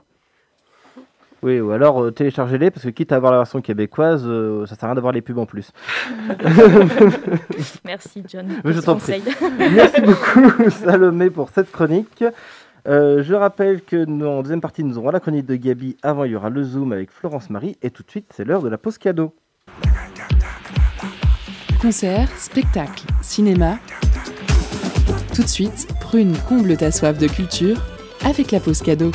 [1.42, 4.74] Oui, ou alors euh, téléchargez-les, parce que quitte à avoir la version québécoise, euh, ça
[4.74, 5.70] sert à rien d'avoir les pubs en plus.
[7.84, 8.46] Merci John.
[8.64, 9.22] Je t'en prie.
[9.58, 12.24] Merci beaucoup Salomé pour cette chronique.
[12.86, 15.96] Euh, je rappelle que nous, en deuxième partie, nous aurons la chronique de Gabi.
[16.02, 17.76] Avant, il y aura le Zoom avec Florence Marie.
[17.82, 19.34] Et tout de suite, c'est l'heure de la pause cadeau.
[21.80, 23.78] Concert, spectacle, cinéma.
[25.34, 27.80] Tout de suite, Prune comble ta soif de culture
[28.24, 29.10] avec la pause cadeau.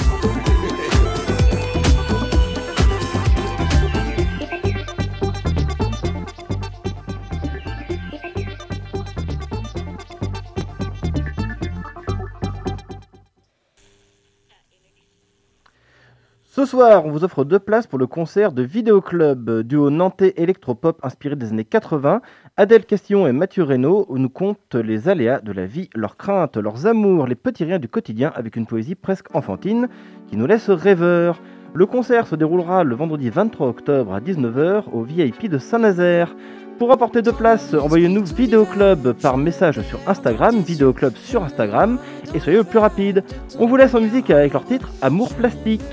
[16.56, 20.34] Ce soir, on vous offre deux places pour le concert de Vidéo Club, duo nantais
[20.38, 22.22] électropop inspiré des années 80.
[22.56, 26.88] Adèle Question et Mathieu Reynaud nous content les aléas de la vie, leurs craintes, leurs
[26.88, 29.90] amours, les petits riens du quotidien avec une poésie presque enfantine
[30.30, 31.42] qui nous laisse rêveurs.
[31.74, 36.38] Le concert se déroulera le vendredi 23 octobre à 19h au VIP de Saint-Nazaire.
[36.80, 42.00] Pour apporter deux places, envoyez-nous Vidéo Club par message sur Instagram, Vidéo Club sur Instagram,
[42.34, 43.26] et soyez le plus rapide.
[43.60, 45.84] On vous laisse en musique avec leur titre Amour plastique.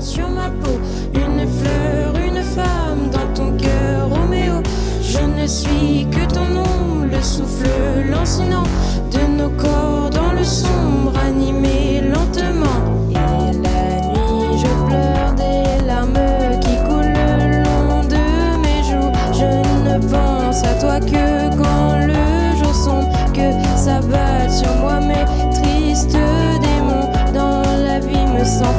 [0.00, 0.78] Sur ma peau.
[1.14, 4.62] Une fleur, une femme dans ton cœur, Roméo.
[5.02, 7.68] Je ne suis que ton nom, le souffle
[8.10, 8.64] lancinant
[9.12, 13.10] de nos corps dans le sombre, animé lentement.
[13.10, 19.12] Et la nuit, je pleure des larmes qui coulent le long de mes joues.
[19.32, 25.24] Je ne pense à toi que quand le jour sombre, que s'abattent sur moi mes
[25.52, 28.72] tristes démons dans la vie me s'en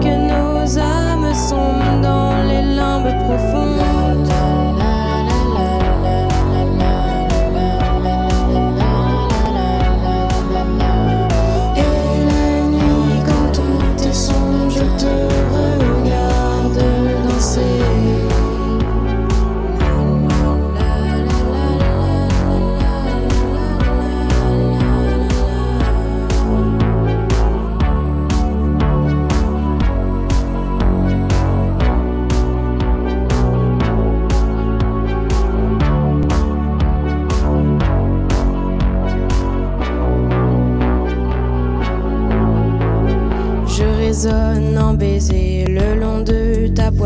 [0.00, 1.85] que nos âmes sombrent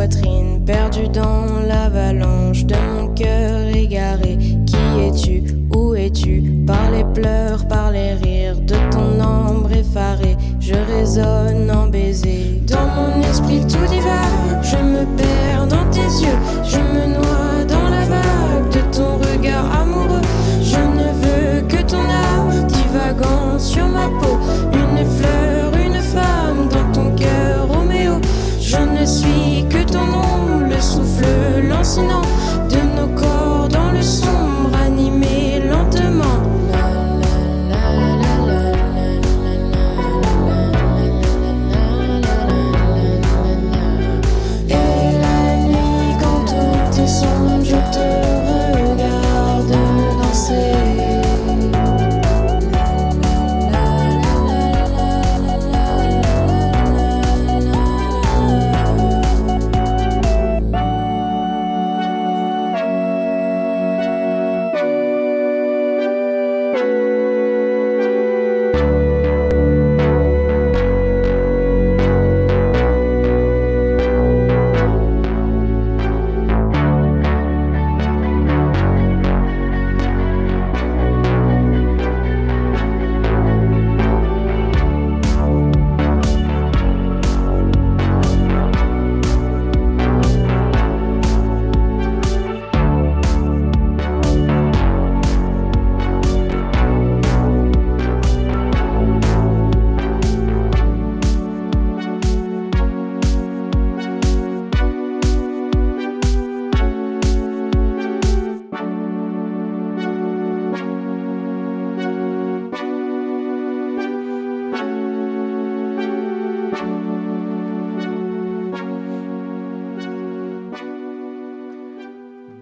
[0.00, 4.38] poitrine, perdu dans l'avalanche de mon cœur égaré.
[4.64, 4.76] Qui
[5.06, 5.42] es-tu?
[5.76, 6.64] Où es-tu?
[6.66, 10.38] Par les pleurs, par les rires de ton ombre effarée.
[10.58, 12.62] Je résonne en baiser.
[12.66, 16.38] Dans mon esprit tout divague, je me perds dans tes yeux.
[16.64, 17.39] Je me noie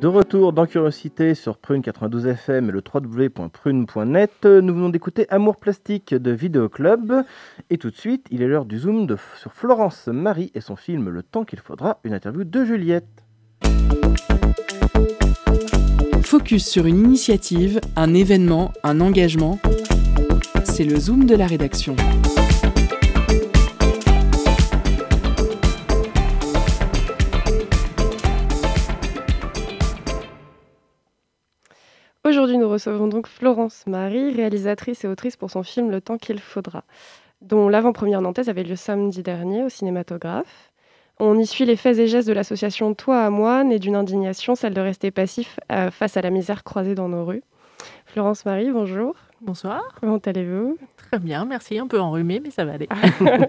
[0.00, 5.56] De retour dans Curiosité sur Prune 92 FM et le www.prune.net, nous venons d'écouter Amour
[5.56, 7.24] plastique de Vidéo Club.
[7.68, 11.08] Et tout de suite, il est l'heure du zoom sur Florence Marie et son film
[11.08, 13.24] Le temps qu'il faudra, une interview de Juliette.
[16.22, 19.58] Focus sur une initiative, un événement, un engagement.
[20.62, 21.96] C'est le zoom de la rédaction.
[32.24, 36.40] Aujourd'hui, nous recevons donc Florence Marie, réalisatrice et autrice pour son film Le temps qu'il
[36.40, 36.84] faudra,
[37.42, 40.72] dont l'avant-première nantaise avait lieu samedi dernier au cinématographe.
[41.20, 44.56] On y suit les faits et gestes de l'association Toi à moi, née d'une indignation,
[44.56, 47.42] celle de rester passif euh, face à la misère croisée dans nos rues.
[48.04, 49.14] Florence Marie, bonjour.
[49.40, 49.94] Bonsoir.
[50.00, 50.76] Comment allez-vous?
[50.96, 51.78] Très bien, merci.
[51.78, 52.88] Un peu enrhumé, mais ça va aller.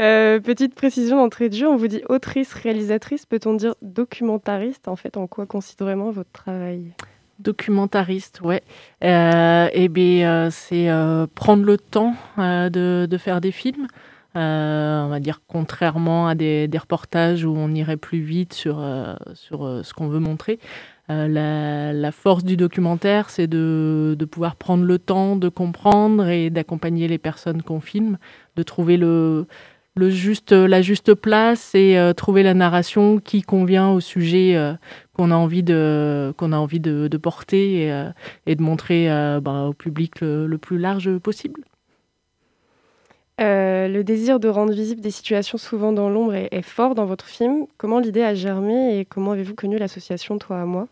[0.00, 4.94] Euh, petite précision d'entrée de jeu, on vous dit autrice, réalisatrice, peut-on dire documentariste En
[4.94, 6.92] fait, en quoi consiste vraiment votre travail?
[7.38, 8.62] Documentariste, ouais.
[9.04, 13.86] Euh, et bien, euh, c'est euh, prendre le temps de, faire des films.
[14.34, 18.84] On va dire contrairement à des, reportages où on irait plus vite sur,
[19.34, 20.58] sur ce qu'on veut montrer.
[21.08, 26.50] La, la force du documentaire, c'est de, de pouvoir prendre le temps de comprendre et
[26.50, 28.18] d'accompagner les personnes qu'on filme,
[28.56, 29.46] de trouver le,
[29.98, 34.74] le juste, la juste place et euh, trouver la narration qui convient au sujet euh,
[35.12, 38.08] qu'on a envie de, qu'on a envie de, de porter et, euh,
[38.46, 41.62] et de montrer euh, ben, au public le, le plus large possible.
[43.40, 47.06] Euh, le désir de rendre visible des situations souvent dans l'ombre est, est fort dans
[47.06, 47.66] votre film.
[47.76, 50.88] Comment l'idée a germé et comment avez-vous connu l'association Toi à moi?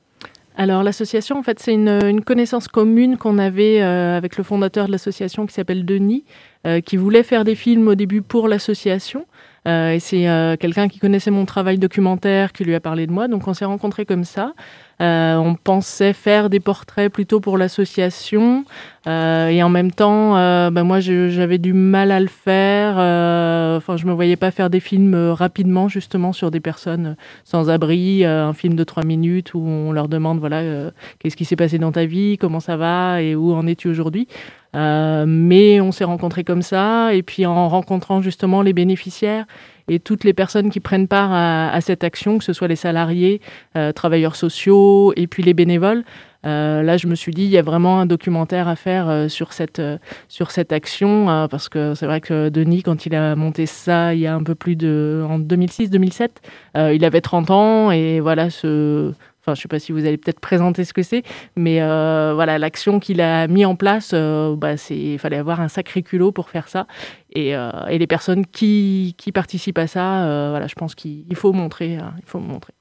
[0.58, 4.86] Alors l'association, en fait, c'est une, une connaissance commune qu'on avait euh, avec le fondateur
[4.86, 9.26] de l'association qui s'appelle Denis, euh, qui voulait faire des films au début pour l'association.
[9.66, 13.12] Euh, et c'est euh, quelqu'un qui connaissait mon travail documentaire qui lui a parlé de
[13.12, 13.26] moi.
[13.28, 14.54] Donc on s'est rencontrés comme ça.
[15.02, 18.64] Euh, on pensait faire des portraits plutôt pour l'association.
[19.06, 22.96] Euh, et en même temps, euh, ben moi, j'avais du mal à le faire.
[22.98, 27.16] Euh, Enfin, je me voyais pas faire des films euh, rapidement, justement, sur des personnes
[27.44, 28.24] sans abri.
[28.24, 31.78] Euh, un film de trois minutes où on leur demande, voilà, qu'est-ce qui s'est passé
[31.78, 34.28] dans ta vie, comment ça va et où en es-tu aujourd'hui.
[34.74, 37.14] Mais on s'est rencontrés comme ça.
[37.14, 39.46] Et puis en rencontrant justement les bénéficiaires
[39.88, 42.76] et toutes les personnes qui prennent part à, à cette action, que ce soit les
[42.76, 43.40] salariés,
[43.76, 46.04] euh, travailleurs sociaux et puis les bénévoles.
[46.46, 49.28] Euh, là, je me suis dit, il y a vraiment un documentaire à faire euh,
[49.28, 53.14] sur, cette, euh, sur cette action, euh, parce que c'est vrai que Denis, quand il
[53.16, 55.24] a monté ça il y a un peu plus de...
[55.28, 56.28] en 2006-2007,
[56.76, 59.12] euh, il avait 30 ans, et voilà, ce...
[59.46, 61.22] Enfin, je ne sais pas si vous allez peut-être présenter ce que c'est,
[61.54, 65.68] mais euh, voilà, l'action qu'il a mis en place, euh, bah, il fallait avoir un
[65.68, 66.88] sacré culot pour faire ça.
[67.32, 71.96] Et, euh, les personnes qui, participent à ça, voilà, je pense qu'il il faut montrer,
[71.98, 72.72] euh, il faut montrer.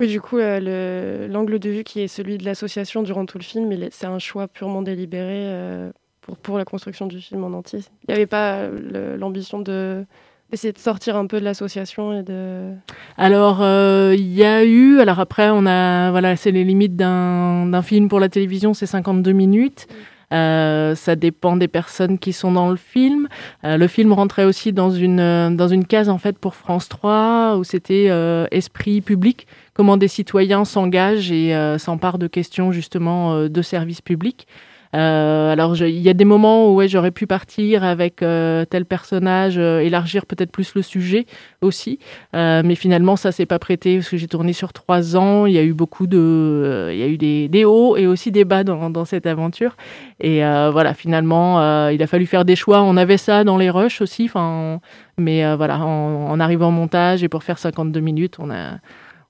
[0.00, 3.44] Oui, du coup, le- l'angle de vue qui est celui de l'association durant tout le
[3.44, 5.90] film, il est- c'est un choix purement délibéré
[6.20, 7.80] pour, pour la construction du film en entier.
[8.02, 10.04] Il n'y avait pas l'ambition de
[10.52, 12.72] d'essayer de sortir un peu de l'association et de...
[13.16, 17.66] Alors, euh, il y a eu, alors après, on a, voilà, c'est les limites d'un
[17.66, 19.88] d'un film pour la télévision, c'est 52 minutes.
[20.32, 23.28] Euh, ça dépend des personnes qui sont dans le film.
[23.64, 26.88] Euh, le film rentrait aussi dans une, euh, dans une case, en fait, pour France
[26.88, 28.10] 3, où c'était
[28.50, 34.46] esprit public, comment des citoyens s'engagent et s'emparent de questions, justement, de services publics.
[34.94, 38.84] Euh, alors, il y a des moments où ouais, j'aurais pu partir avec euh, tel
[38.84, 41.26] personnage, euh, élargir peut-être plus le sujet
[41.60, 41.98] aussi.
[42.32, 45.46] Mais finalement, ça s'est pas prêté parce que j'ai tourné sur trois ans.
[45.46, 48.30] Il y a eu beaucoup de, il y a eu des, des hauts et aussi
[48.30, 49.76] des bas dans, dans cette aventure.
[50.20, 52.82] Et voilà, finalement, il a fallu faire des choix.
[52.82, 54.24] On avait ça dans les rushs aussi.
[54.24, 54.80] Enfin,
[55.18, 58.78] mais euh, voilà, en, en arrivant au montage et pour faire 52 minutes, on a,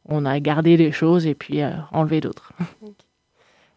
[0.07, 2.53] on a gardé les choses et puis euh, enlevé d'autres.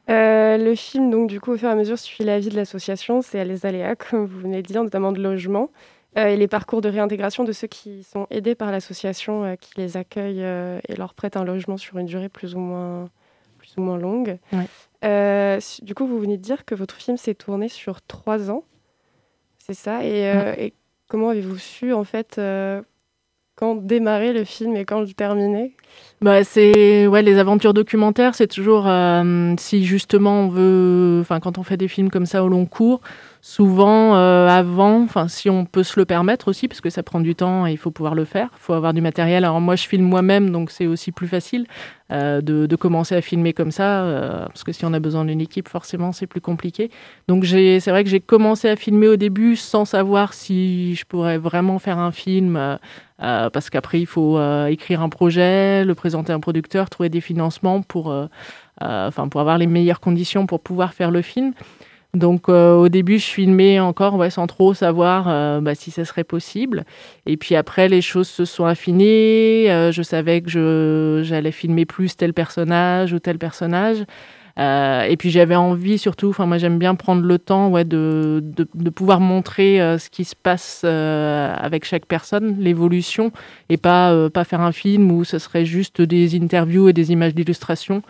[0.10, 2.56] Euh, le film, donc, du coup, au fur et à mesure, suit la vie de
[2.56, 3.22] l'association.
[3.22, 5.70] C'est les aléas, comme vous venez de dire, notamment de logement.
[6.18, 9.72] euh, et les parcours de réintégration de ceux qui sont aidés par l'association, euh, qui
[9.78, 10.40] les accueille
[10.88, 13.10] et leur prête un logement sur une durée plus ou moins,
[13.58, 14.38] plus ou moins longue.
[14.54, 15.60] Ouais.
[15.82, 18.64] Du coup, vous venez de dire que votre film s'est tourné sur trois ans.
[19.60, 20.04] C'est ça.
[20.06, 20.22] Et,
[20.58, 20.74] et
[21.08, 22.40] comment avez-vous su, en fait,
[23.56, 25.72] quand démarrer le film et quand le terminer
[26.22, 31.58] Bah, c'est ouais, les aventures documentaires, c'est toujours euh, si justement on veut, enfin quand
[31.58, 33.00] on fait des films comme ça au long cours,
[33.42, 37.22] souvent euh, avant, enfin si on peut se le permettre aussi, parce que ça prend
[37.22, 39.46] du temps et il faut pouvoir le faire, faut avoir du matériel.
[39.46, 41.66] Alors moi je filme moi-même, donc c'est aussi plus facile
[42.12, 44.04] euh, de, de commencer à filmer comme ça,
[44.48, 46.92] parce que si on a besoin d'une équipe, forcément c'est plus compliqué.
[47.30, 51.06] Donc j'ai- c'est vrai que j'ai commencé à filmer au début sans savoir si je
[51.06, 52.78] pourrais vraiment faire un film,
[53.22, 57.10] euh, parce qu'après il faut euh, écrire un projet, le présenter à un producteur, trouver
[57.10, 58.28] des financements pour, euh,
[58.84, 61.54] euh, pour avoir les meilleures conditions pour pouvoir faire le film.
[62.14, 66.06] Donc euh, au début, je filmais encore ouais, sans trop savoir euh, bah, si ça
[66.06, 66.86] serait possible.
[67.26, 69.68] Et puis après, les choses se sont affinées.
[69.92, 74.06] Je savais que j'allais filmer plus tel personnage ou tel personnage.
[74.58, 78.42] Euh, et puis j'avais envie surtout, enfin moi j'aime bien prendre le temps ouais, de,
[78.42, 83.32] de, de pouvoir montrer euh, ce qui se passe euh, avec chaque personne, l'évolution,
[83.68, 87.12] et pas, euh, pas faire un film où ce serait juste des interviews et des
[87.12, 88.02] images d'illustration.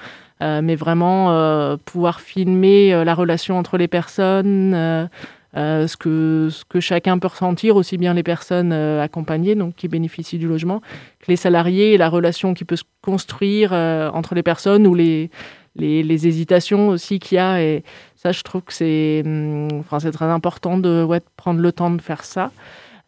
[0.41, 5.07] Euh, mais vraiment euh, pouvoir filmer la relation entre les personnes,
[5.55, 9.75] euh, ce, que, ce que chacun peut ressentir, aussi bien les personnes euh, accompagnées, donc
[9.75, 10.81] qui bénéficient du logement,
[11.19, 14.93] que les salariés, et la relation qui peut se construire euh, entre les personnes ou
[14.93, 15.29] les,
[15.75, 17.61] les, les hésitations aussi qu'il y a.
[17.61, 17.83] Et
[18.15, 21.71] ça, je trouve que c'est hum, enfin, c'est très important de, ouais, de prendre le
[21.71, 22.51] temps de faire ça.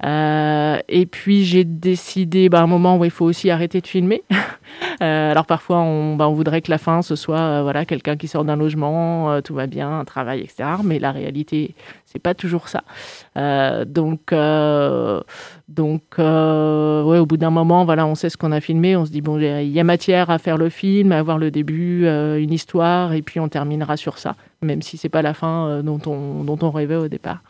[0.05, 4.23] Euh, et puis j'ai décidé bah, un moment où il faut aussi arrêter de filmer.
[5.01, 8.15] Euh, alors parfois on, bah, on voudrait que la fin ce soit euh, voilà quelqu'un
[8.17, 10.69] qui sort d'un logement, tout va bien, un travail, etc.
[10.83, 11.73] Mais la réalité
[12.05, 12.83] c'est pas toujours ça.
[13.85, 14.33] Donc
[15.67, 19.11] donc ouais au bout d'un moment voilà on sait ce qu'on a filmé, on se
[19.11, 22.51] dit bon il y a matière à faire le film, à avoir le début, une
[22.51, 26.43] histoire et puis on terminera sur ça, même si c'est pas la fin dont on
[26.43, 27.41] dont on rêvait au départ.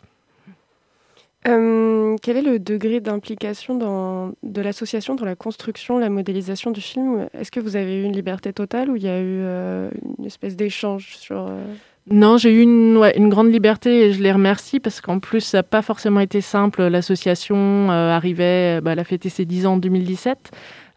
[1.46, 7.28] Euh, quel est le degré d'implication de l'association dans la construction, la modélisation du film?
[7.32, 10.26] Est-ce que vous avez eu une liberté totale ou il y a eu euh, une
[10.26, 11.46] espèce d'échange sur...
[11.48, 11.64] euh,
[12.10, 15.62] Non, j'ai eu une, grande liberté et je les remercie parce qu'en plus, ça n'a
[15.62, 16.82] pas forcément été simple.
[16.88, 20.50] L'association arrivait, bah, elle a fêté ses 10 ans en 2017.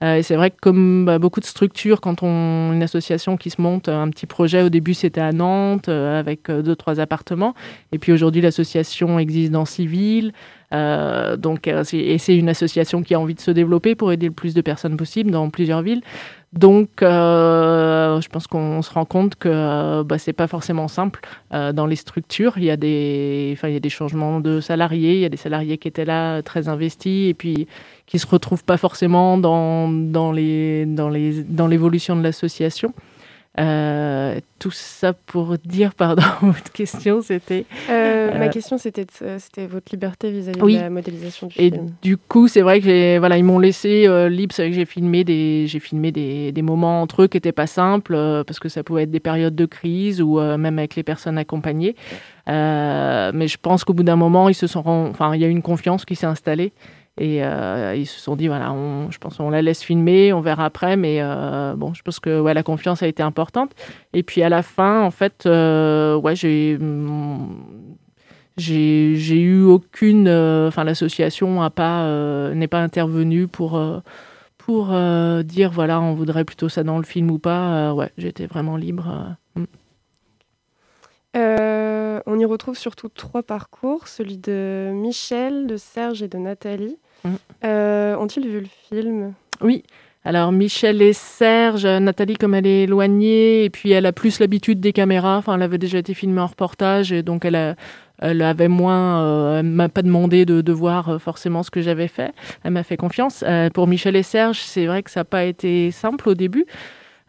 [0.03, 3.49] Euh, et c'est vrai que comme bah, beaucoup de structures, quand on une association qui
[3.49, 6.99] se monte, un petit projet, au début c'était à Nantes euh, avec euh, deux, trois
[6.99, 7.53] appartements.
[7.91, 10.33] Et puis aujourd'hui, l'association existe dans six villes.
[10.73, 14.27] Euh, donc, euh, et c'est une association qui a envie de se développer pour aider
[14.27, 16.01] le plus de personnes possible dans plusieurs villes.
[16.53, 21.21] Donc, euh, je pense qu'on se rend compte que euh, bah, c'est pas forcément simple
[21.53, 22.53] euh, dans les structures.
[22.57, 25.13] Il y a des, enfin, il y a des changements de salariés.
[25.13, 27.67] Il y a des salariés qui étaient là euh, très investis et puis
[28.05, 32.93] qui se retrouvent pas forcément dans, dans les, dans les, dans l'évolution de l'association.
[33.59, 37.65] Euh, tout ça pour dire, pardon, votre question, c'était.
[37.89, 39.05] Euh, Ma Euh, question, c'était
[39.39, 40.77] c'était votre liberté vis-à-vis Oui.
[40.77, 41.89] de la modélisation du Et film.
[42.01, 44.55] du coup, c'est vrai que voilà, ils m'ont laissé libre.
[44.55, 47.51] C'est vrai que j'ai filmé des, j'ai filmé des, des moments entre eux qui n'étaient
[47.51, 48.13] pas simples
[48.47, 51.95] parce que ça pouvait être des périodes de crise ou même avec les personnes accompagnées.
[52.47, 55.51] Mais je pense qu'au bout d'un moment, ils se sont, enfin, il y a eu
[55.51, 56.71] une confiance qui s'est installée.
[57.21, 60.41] Et euh, ils se sont dit, voilà, on, je pense qu'on la laisse filmer, on
[60.41, 60.97] verra après.
[60.97, 63.73] Mais euh, bon, je pense que ouais, la confiance a été importante.
[64.13, 67.63] Et puis à la fin, en fait, euh, ouais, j'ai, hum,
[68.57, 70.27] j'ai j'ai eu aucune
[70.67, 73.81] enfin l'association n'est pas intervenue pour
[74.57, 74.87] pour
[75.43, 79.37] dire voilà on voudrait plutôt ça dans le film ou pas ouais j'étais vraiment libre.
[79.55, 79.63] Mm.
[82.27, 86.97] On y retrouve surtout trois parcours, celui de Michel, de Serge et de Nathalie.
[87.23, 87.29] Mm.
[87.65, 89.33] Euh, Ont-ils vu le film?
[89.61, 89.83] Oui
[90.23, 94.39] alors Michel et Serge, euh, Nathalie comme elle est éloignée et puis elle a plus
[94.39, 95.37] l'habitude des caméras.
[95.37, 97.73] Enfin, elle avait déjà été filmée en reportage et donc elle, a-
[98.19, 99.23] elle avait moins.
[99.23, 102.33] euh, elle m'a pas demandé de, de voir euh, forcément ce que j'avais fait.
[102.63, 103.43] Elle m'a fait confiance.
[103.47, 106.65] Euh, pour Michel et Serge, c'est vrai que ça n'a pas été simple au début.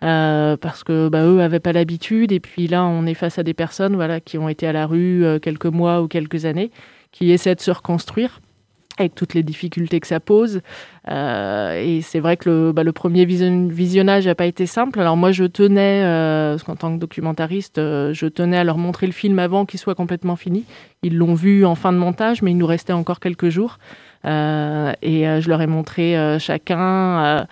[0.01, 3.55] parce que bah, eux avaient pas l'habitude et puis là on est face à des
[3.55, 6.71] personnes voilà qui ont été à la rue quelques mois ou quelques années
[7.13, 8.41] qui essaient de se reconstruire
[8.99, 10.61] avec toutes les difficultés que ça pose
[11.11, 15.01] euh, et c'est vrai que le, bah, le premier vision- visionnage n'a pas été simple.
[15.01, 19.07] Alors moi, je tenais, euh, parce tant que documentariste, euh, je tenais à leur montrer
[19.07, 20.65] le film avant qu'il soit complètement fini.
[21.03, 23.79] Ils l'ont vu en fin de montage, mais il nous restait encore quelques jours.
[24.25, 27.47] Euh, et je leur ai montré chacun.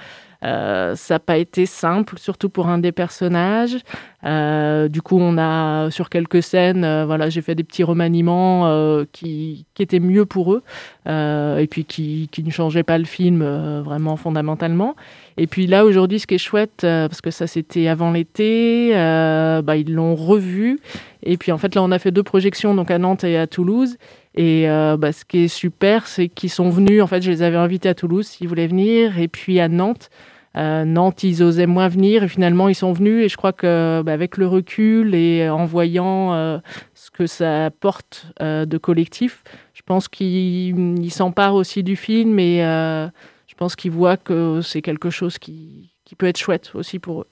[0.44, 3.76] Euh, ça n'a pas été simple, surtout pour un des personnages.
[4.24, 8.66] Euh, du coup, on a sur quelques scènes, euh, voilà, j'ai fait des petits remaniements
[8.66, 10.62] euh, qui, qui étaient mieux pour eux
[11.06, 13.42] et puis qui, qui ne changeaient pas le film
[13.80, 14.94] vraiment fondamentalement.
[15.36, 19.76] Et puis là, aujourd'hui, ce qui est chouette, parce que ça c'était avant l'été, bah,
[19.76, 20.78] ils l'ont revu.
[21.22, 23.46] Et puis en fait, là, on a fait deux projections, donc à Nantes et à
[23.46, 23.96] Toulouse.
[24.34, 27.02] Et euh, bah, ce qui est super, c'est qu'ils sont venus.
[27.02, 30.08] En fait, je les avais invités à Toulouse s'ils voulaient venir, et puis à Nantes.
[30.56, 33.24] euh, Nantes, ils osaient moins venir et finalement ils sont venus.
[33.24, 36.58] Et je crois que bah, avec le recul et en voyant euh,
[36.94, 39.42] ce que ça apporte de collectif,
[39.74, 44.82] je pense qu'ils ils s'emparent aussi du film et je pense qu'ils voient que c'est
[44.82, 47.26] quelque chose qui, qui peut être chouette aussi pour eux.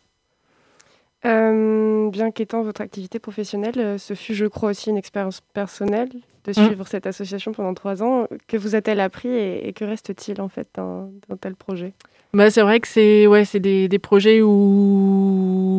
[1.24, 6.10] Euh, bien qu'étant votre activité professionnelle, euh, ce fut, je crois, aussi une expérience personnelle
[6.44, 6.54] de Mm.
[6.54, 8.26] suivre cette association pendant trois ans.
[8.46, 11.92] Que vous a-t-elle appris et, et que reste-t-il en fait d'un d'un tel projet?
[12.35, 14.49] Bah, c'est vrai que c'est ouais, c'est des, des projets où,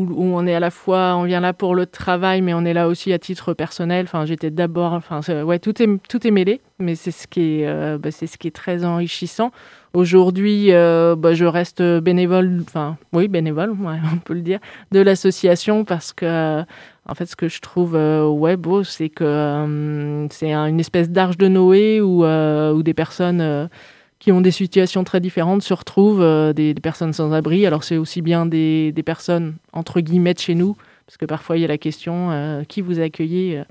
[0.10, 2.74] où on est à la fois, on vient là pour le travail, mais on est
[2.74, 4.06] là aussi à titre personnel.
[4.06, 7.68] Enfin, j'étais d'abord, enfin, ouais, tout est, tout est mêlé, mais c'est ce qui est,
[7.68, 9.52] euh, bah, c'est ce qui est très enrichissant.
[9.93, 13.76] Aujourd'hui, euh, bah, je reste bénévole, enfin, oui, bénévole,
[14.14, 14.60] on peut le dire,
[14.91, 16.62] de l'association parce que,
[17.08, 21.12] en fait, ce que je trouve euh, ouais, beau, c'est que c'est un- une espèce
[21.12, 23.70] d'arche de Noé où, où des personnes
[24.20, 27.65] qui ont des situations très différentes se retrouvent, euh, des, personnes sans abri.
[27.65, 31.61] Alors c'est aussi bien des, personnes entre guillemets de chez nous, parce que parfois il
[31.61, 33.63] y a la question euh, qui vous accueillez,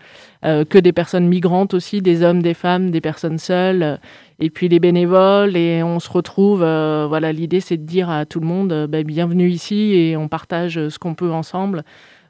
[0.45, 4.01] euh, que des personnes migrantes aussi, des hommes, des femmes, des personnes seules,
[4.41, 6.61] et puis les bénévoles, et on se retrouve.
[6.61, 10.89] voilà, l'idée c'est de dire à tout le monde, bah, bienvenue ici, et on partage
[10.89, 11.85] ce qu'on peut ensemble.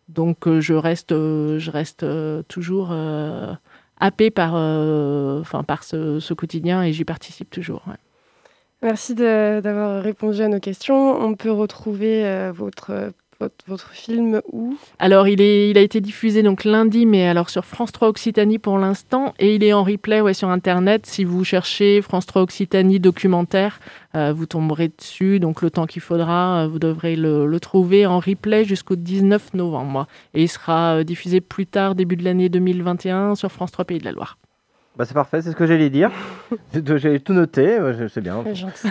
[0.09, 2.05] Donc je reste, je reste
[2.49, 2.95] toujours
[4.01, 7.85] happée par, enfin par ce, quotidien, et j'y participe toujours.
[8.83, 11.21] Merci d'avoir répondu à nos questions.
[11.21, 13.13] On peut retrouver euh, votre,
[13.67, 14.77] votre, film où?
[15.01, 18.61] Alors, il, est, il a été diffusé donc lundi, mais alors sur France 3 Occitanie
[18.61, 21.07] pour l'instant, et il est en replay ouais, sur Internet.
[21.07, 23.81] Si vous cherchez France 3 Occitanie documentaire,
[24.15, 25.41] euh, vous tomberez dessus.
[25.41, 29.55] Donc, le temps qu'il faudra, euh, vous devrez le, le trouver en replay jusqu'au 19
[29.55, 30.07] novembre.
[30.35, 34.05] Et il sera diffusé plus tard, début de l'année 2021, sur France 3 Pays de
[34.05, 34.39] la Loire.
[34.99, 36.11] Bah, c'est parfait, c'est ce que j'allais dire.
[36.97, 37.79] J'ai tout noté,
[38.13, 38.43] c'est bien.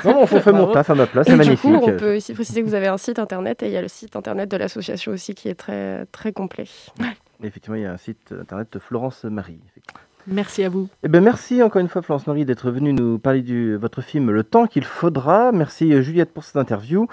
[0.05, 1.59] Non, on fait mon taf à ma place, c'est du magnifique.
[1.59, 3.81] coup, on peut aussi préciser que vous avez un site internet et il y a
[3.81, 6.65] le site internet de l'association aussi qui est très, très complet.
[7.43, 9.59] Effectivement, il y a un site internet de Florence Marie.
[10.27, 10.87] Merci à vous.
[11.03, 14.31] Eh ben, merci encore une fois Florence Marie d'être venue nous parler de votre film
[14.31, 15.51] Le temps qu'il faudra.
[15.51, 17.07] Merci euh, Juliette pour cette interview.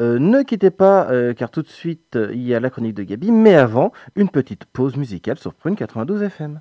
[0.00, 2.94] Euh, ne quittez pas euh, car tout de suite euh, il y a la chronique
[2.94, 6.60] de Gabi, mais avant une petite pause musicale sur Prune 92 FM.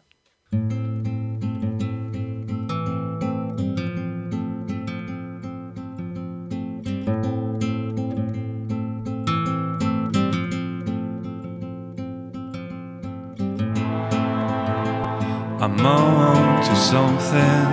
[15.64, 17.68] I'm on to something.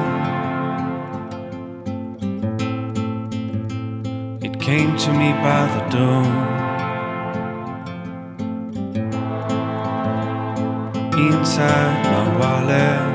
[4.43, 6.27] It came to me by the dawn.
[11.15, 13.09] Inside my wallet,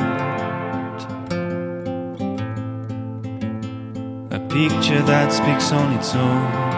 [4.31, 6.72] a picture that speaks on its own.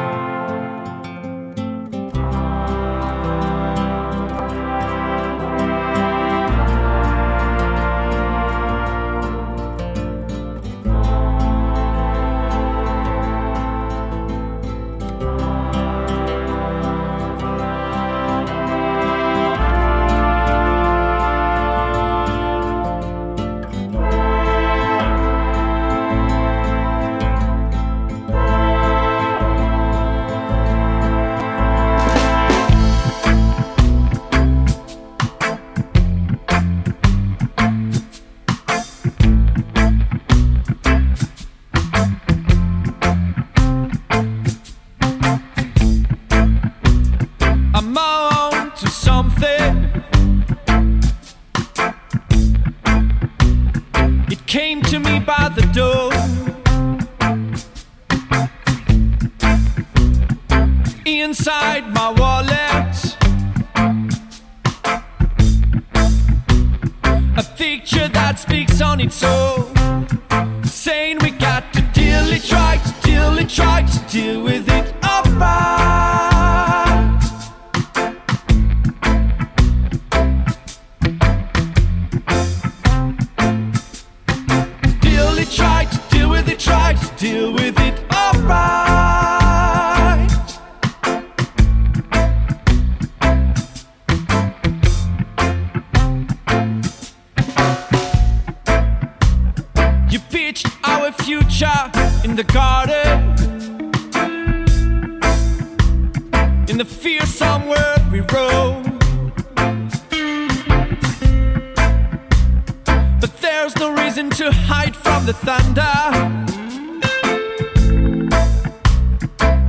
[113.86, 115.96] No reason to hide from the thunder.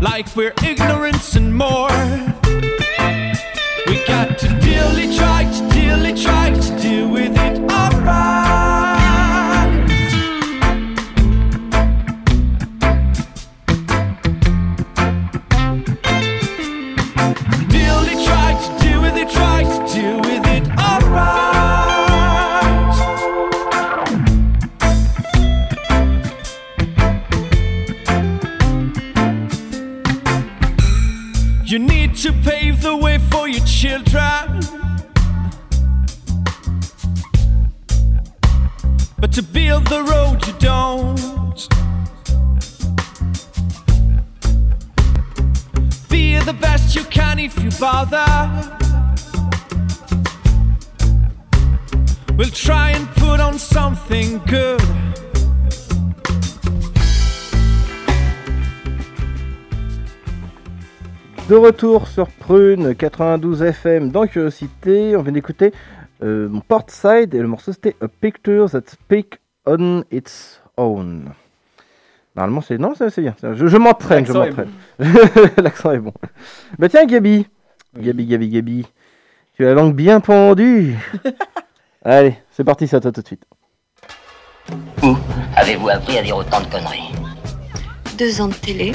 [0.01, 1.91] like we're ignorance and more.
[3.87, 5.76] We got to dearly try to
[61.49, 65.73] De retour sur Prune 92 FM dans Curiosité, on vient d'écouter
[66.25, 71.31] euh, mon Portside et le morceau c'était A Picture That Speak on Its Own.
[72.35, 73.37] Normalement c'est non c'est c'est bien.
[73.55, 74.71] Je, je m'entraîne, je m'entraîne.
[75.59, 76.13] L'accent est bon.
[76.81, 77.47] Bah tiens Gabi,
[77.97, 78.87] Gabi, Gabi, Gabi,
[79.55, 80.97] tu as la langue bien pendue.
[82.05, 83.45] Allez, c'est parti ça toi tout de suite.
[85.05, 85.17] Où
[85.55, 87.13] avez-vous appris à dire autant de conneries?
[88.19, 88.93] Deux ans de télé.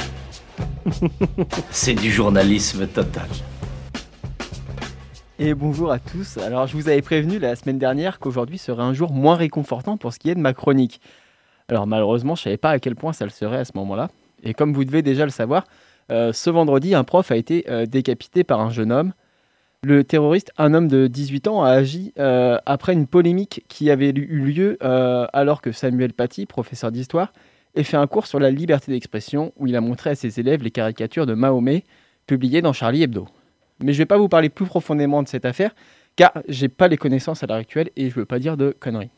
[1.71, 3.27] C'est du journalisme total.
[5.39, 6.37] Et bonjour à tous.
[6.37, 10.13] Alors, je vous avais prévenu la semaine dernière qu'aujourd'hui serait un jour moins réconfortant pour
[10.13, 11.01] ce qui est de ma chronique.
[11.67, 14.09] Alors, malheureusement, je ne savais pas à quel point ça le serait à ce moment-là.
[14.43, 15.65] Et comme vous devez déjà le savoir,
[16.11, 19.13] euh, ce vendredi, un prof a été euh, décapité par un jeune homme.
[19.83, 24.09] Le terroriste, un homme de 18 ans, a agi euh, après une polémique qui avait
[24.09, 27.33] eu lieu alors que Samuel Paty, professeur d'histoire,
[27.75, 30.63] ait fait un cours sur la liberté d'expression où il a montré à ses élèves
[30.63, 31.83] les caricatures de Mahomet
[32.27, 33.27] publiées dans Charlie Hebdo.
[33.81, 35.73] Mais je ne vais pas vous parler plus profondément de cette affaire
[36.15, 39.11] car j'ai pas les connaissances à l'heure actuelle et je veux pas dire de conneries.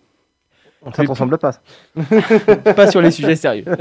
[0.96, 1.54] Ça te ressemble pas.
[2.76, 3.66] pas sur les sujets sérieux.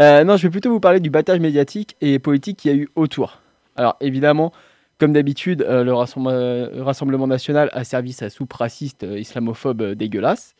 [0.00, 2.76] Euh, non, je vais plutôt vous parler du battage médiatique et politique qu'il y a
[2.76, 3.38] eu autour.
[3.76, 4.52] Alors évidemment,
[4.98, 9.92] comme d'habitude, euh, le Rassemblement, euh, Rassemblement national a servi sa soupe raciste, euh, islamophobe
[9.92, 10.54] dégueulasse.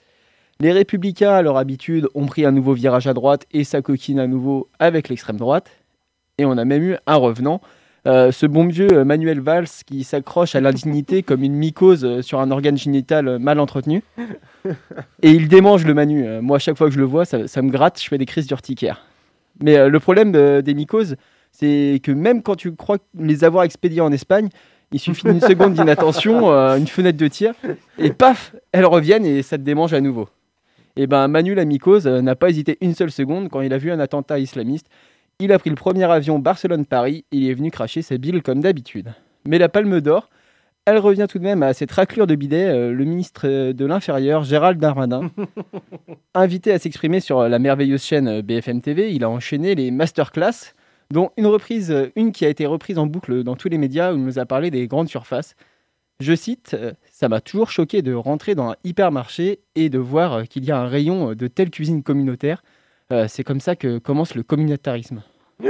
[0.60, 4.26] Les républicains, à leur habitude, ont pris un nouveau virage à droite et s'acoquinent à
[4.26, 5.70] nouveau avec l'extrême droite.
[6.38, 7.60] Et on a même eu un revenant,
[8.06, 12.20] euh, ce bon vieux euh, Manuel Valls qui s'accroche à l'indignité comme une mycose euh,
[12.20, 14.02] sur un organe génital mal entretenu.
[15.22, 16.40] Et il démange le Manu.
[16.42, 18.46] Moi, chaque fois que je le vois, ça, ça me gratte, je fais des crises
[18.46, 19.06] d'urticaire.
[19.62, 21.16] Mais le problème des mycoses,
[21.52, 24.48] c'est que même quand tu crois les avoir expédiés en Espagne,
[24.90, 27.54] il suffit d'une seconde d'inattention, une fenêtre de tir,
[27.98, 30.28] et paf, elles reviennent et ça te démange à nouveau.
[30.96, 33.78] Et ben Manu la mycose euh, n'a pas hésité une seule seconde quand il a
[33.78, 34.86] vu un attentat islamiste.
[35.40, 38.60] Il a pris le premier avion Barcelone-Paris et il est venu cracher sa bile comme
[38.60, 39.12] d'habitude.
[39.46, 40.30] Mais la palme d'or,
[40.86, 43.84] elle revient tout de même à cette raclure de bidet, euh, le ministre euh, de
[43.84, 45.32] l'Intérieur, Gérald Darmanin.
[46.34, 50.74] Invité à s'exprimer sur la merveilleuse chaîne BFM TV, il a enchaîné les masterclass,
[51.10, 54.16] dont une reprise, une qui a été reprise en boucle dans tous les médias où
[54.16, 55.56] il nous a parlé des grandes surfaces.
[56.20, 60.32] Je cite, euh, ça m'a toujours choqué de rentrer dans un hypermarché et de voir
[60.32, 62.62] euh, qu'il y a un rayon euh, de telle cuisine communautaire.
[63.12, 65.22] Euh, c'est comme ça que commence le communautarisme.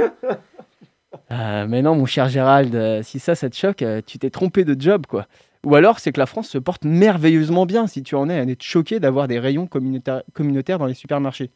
[1.31, 4.79] Euh, mais non, mon cher Gérald, si ça, ça te choque, tu t'es trompé de
[4.79, 5.27] job, quoi.
[5.65, 8.43] Ou alors, c'est que la France se porte merveilleusement bien si tu en es à
[8.43, 11.51] être choqué d'avoir des rayons communautaires, communautaires dans les supermarchés.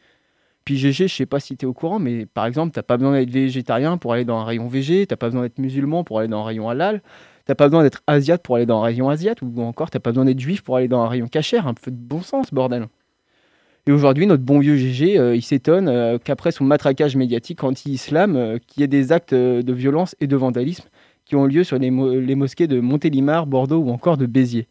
[0.65, 2.97] Puis GG, je sais pas si tu es au courant, mais par exemple, t'as pas
[2.97, 6.19] besoin d'être végétarien pour aller dans un rayon VG, t'as pas besoin d'être musulman pour
[6.19, 7.01] aller dans un rayon halal,
[7.49, 10.11] t'as pas besoin d'être asiate pour aller dans un rayon asiate, ou encore t'as pas
[10.11, 12.87] besoin d'être juif pour aller dans un rayon cachère, un peu de bon sens, bordel.
[13.87, 18.35] Et aujourd'hui, notre bon vieux GG, euh, il s'étonne euh, qu'après son matraquage médiatique anti-islam,
[18.35, 20.87] euh, qu'il y ait des actes de violence et de vandalisme
[21.25, 24.67] qui ont lieu sur les, les mosquées de Montélimar, Bordeaux ou encore de Béziers.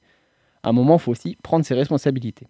[0.62, 2.46] À un moment, il faut aussi prendre ses responsabilités.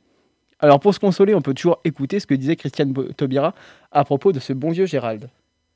[0.59, 3.55] Alors pour se consoler, on peut toujours écouter ce que disait Christiane Taubira
[3.93, 5.31] à propos de ce bon vieux Gérald.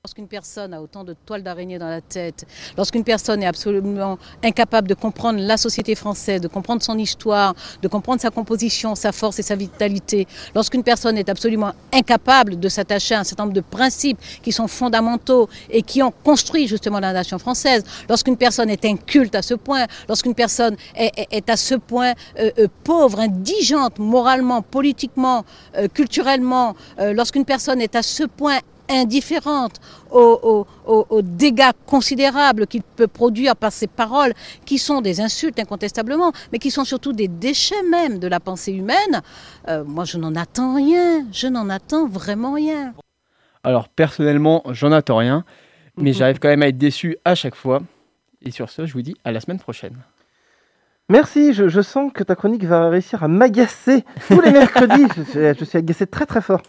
[0.04, 2.44] Lorsqu'une personne a autant de toiles d'araignée dans la tête,
[2.76, 7.86] lorsqu'une personne est absolument incapable de comprendre la société française, de comprendre son histoire, de
[7.86, 10.26] comprendre sa composition, sa force et sa vitalité,
[10.56, 14.66] lorsqu'une personne est absolument incapable de s'attacher à un certain nombre de principes qui sont
[14.66, 19.54] fondamentaux et qui ont construit justement la nation française, lorsqu'une personne est inculte à ce
[19.54, 25.44] point, lorsqu'une personne est, à ce point euh, euh, pauvre, indigente moralement, politiquement,
[25.76, 28.58] euh, culturellement, lorsqu'une personne est à ce point
[28.92, 29.80] indifférente
[30.10, 34.32] aux, aux- aux- aux dégâts considérables qu'il peut produire par ses paroles,
[34.64, 38.72] qui sont des insultes incontestablement, mais qui sont surtout des déchets même de la pensée
[38.72, 39.22] humaine,
[39.68, 42.92] euh, moi je n'en attends rien, je n'en attends vraiment rien.
[43.64, 45.44] Alors personnellement, j'en attends rien.
[45.96, 47.80] mais j'arrive quand même à être déçu à chaque fois.
[48.40, 49.96] Et sur ce, je vous dis à la semaine prochaine.
[51.08, 55.04] Merci, je, je sens que ta chronique va réussir à m'agacer tous les mercredis.
[55.16, 56.62] je, suis- je suis agacé très très fort.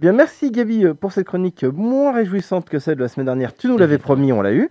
[0.00, 3.54] Bien, merci Gabi euh, pour cette chronique moins réjouissante que celle de la semaine dernière.
[3.54, 4.70] Tu nous l'avais promis, on l'a eu.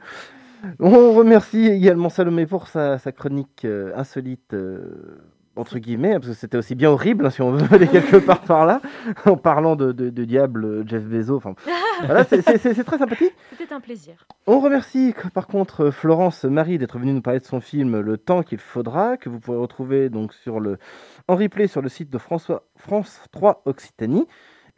[0.80, 5.22] On remercie également Salomé pour sa, sa chronique euh, insolite, euh,
[5.56, 8.42] entre guillemets, parce que c'était aussi bien horrible, hein, si on veut aller quelque part
[8.42, 8.82] par là,
[9.28, 11.38] en parlant de, de- de diable, Jeff Bezos.
[11.38, 11.54] Enfin,
[12.06, 12.42] voilà, c'est-
[12.84, 13.34] très sympathique.
[13.56, 14.16] C'était un plaisir.
[14.48, 18.42] On remercie par contre Florence Marie d'être venue nous parler de son film Le temps
[18.42, 20.80] qu'il faudra, que vous pourrez retrouver donc sur le,
[21.28, 24.26] en replay sur le site de François, France 3 Occitanie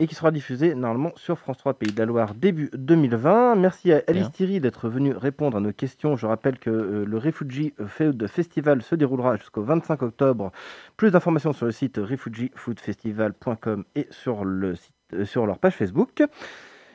[0.02, 3.56] et qui sera diffusé normalement sur France 3 Pays de la Loire début 2020.
[3.56, 4.32] Merci à Alice.
[4.32, 6.16] Thierry d'être venue répondre à nos questions.
[6.16, 10.52] Je rappelle que euh, le Refugee Food Festival se déroulera jusqu'au 25 octobre.
[10.98, 16.24] Plus d'informations sur le site refugeefoodfestival.com et sur, le site, euh, sur leur page Facebook.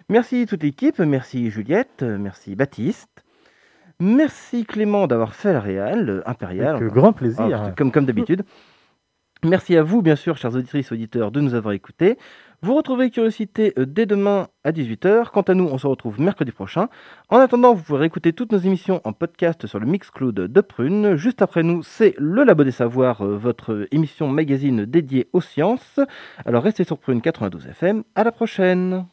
[0.09, 3.25] Merci toute l'équipe, merci Juliette, merci Baptiste.
[4.01, 6.75] Merci Clément d'avoir fait le réal euh, impérial.
[6.75, 7.63] Avec grand plaisir.
[7.63, 8.43] Ah, comme comme d'habitude.
[9.45, 12.19] Merci à vous, bien sûr, chers auditrices, auditeurs, de nous avoir écoutés.
[12.67, 15.31] Vous retrouvez Curiosité euh, dès demain à 18h.
[15.31, 16.89] Quant à nous, on se retrouve mercredi prochain.
[17.29, 21.15] En attendant, vous pourrez écouter toutes nos émissions en podcast sur le Mixcloud de Prune.
[21.15, 26.01] Juste après nous, c'est le Labo des Savoirs, euh, votre émission magazine dédiée aux sciences.
[26.45, 28.03] Alors restez sur Prune 92 FM.
[28.17, 29.07] À la prochaine.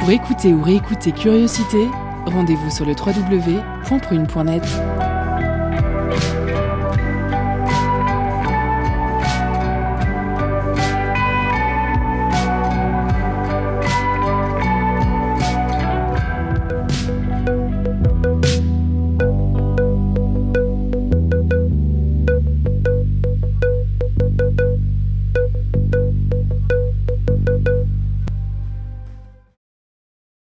[0.00, 1.86] Pour écouter ou réécouter Curiosité,
[2.24, 4.64] rendez-vous sur le www.prune.net.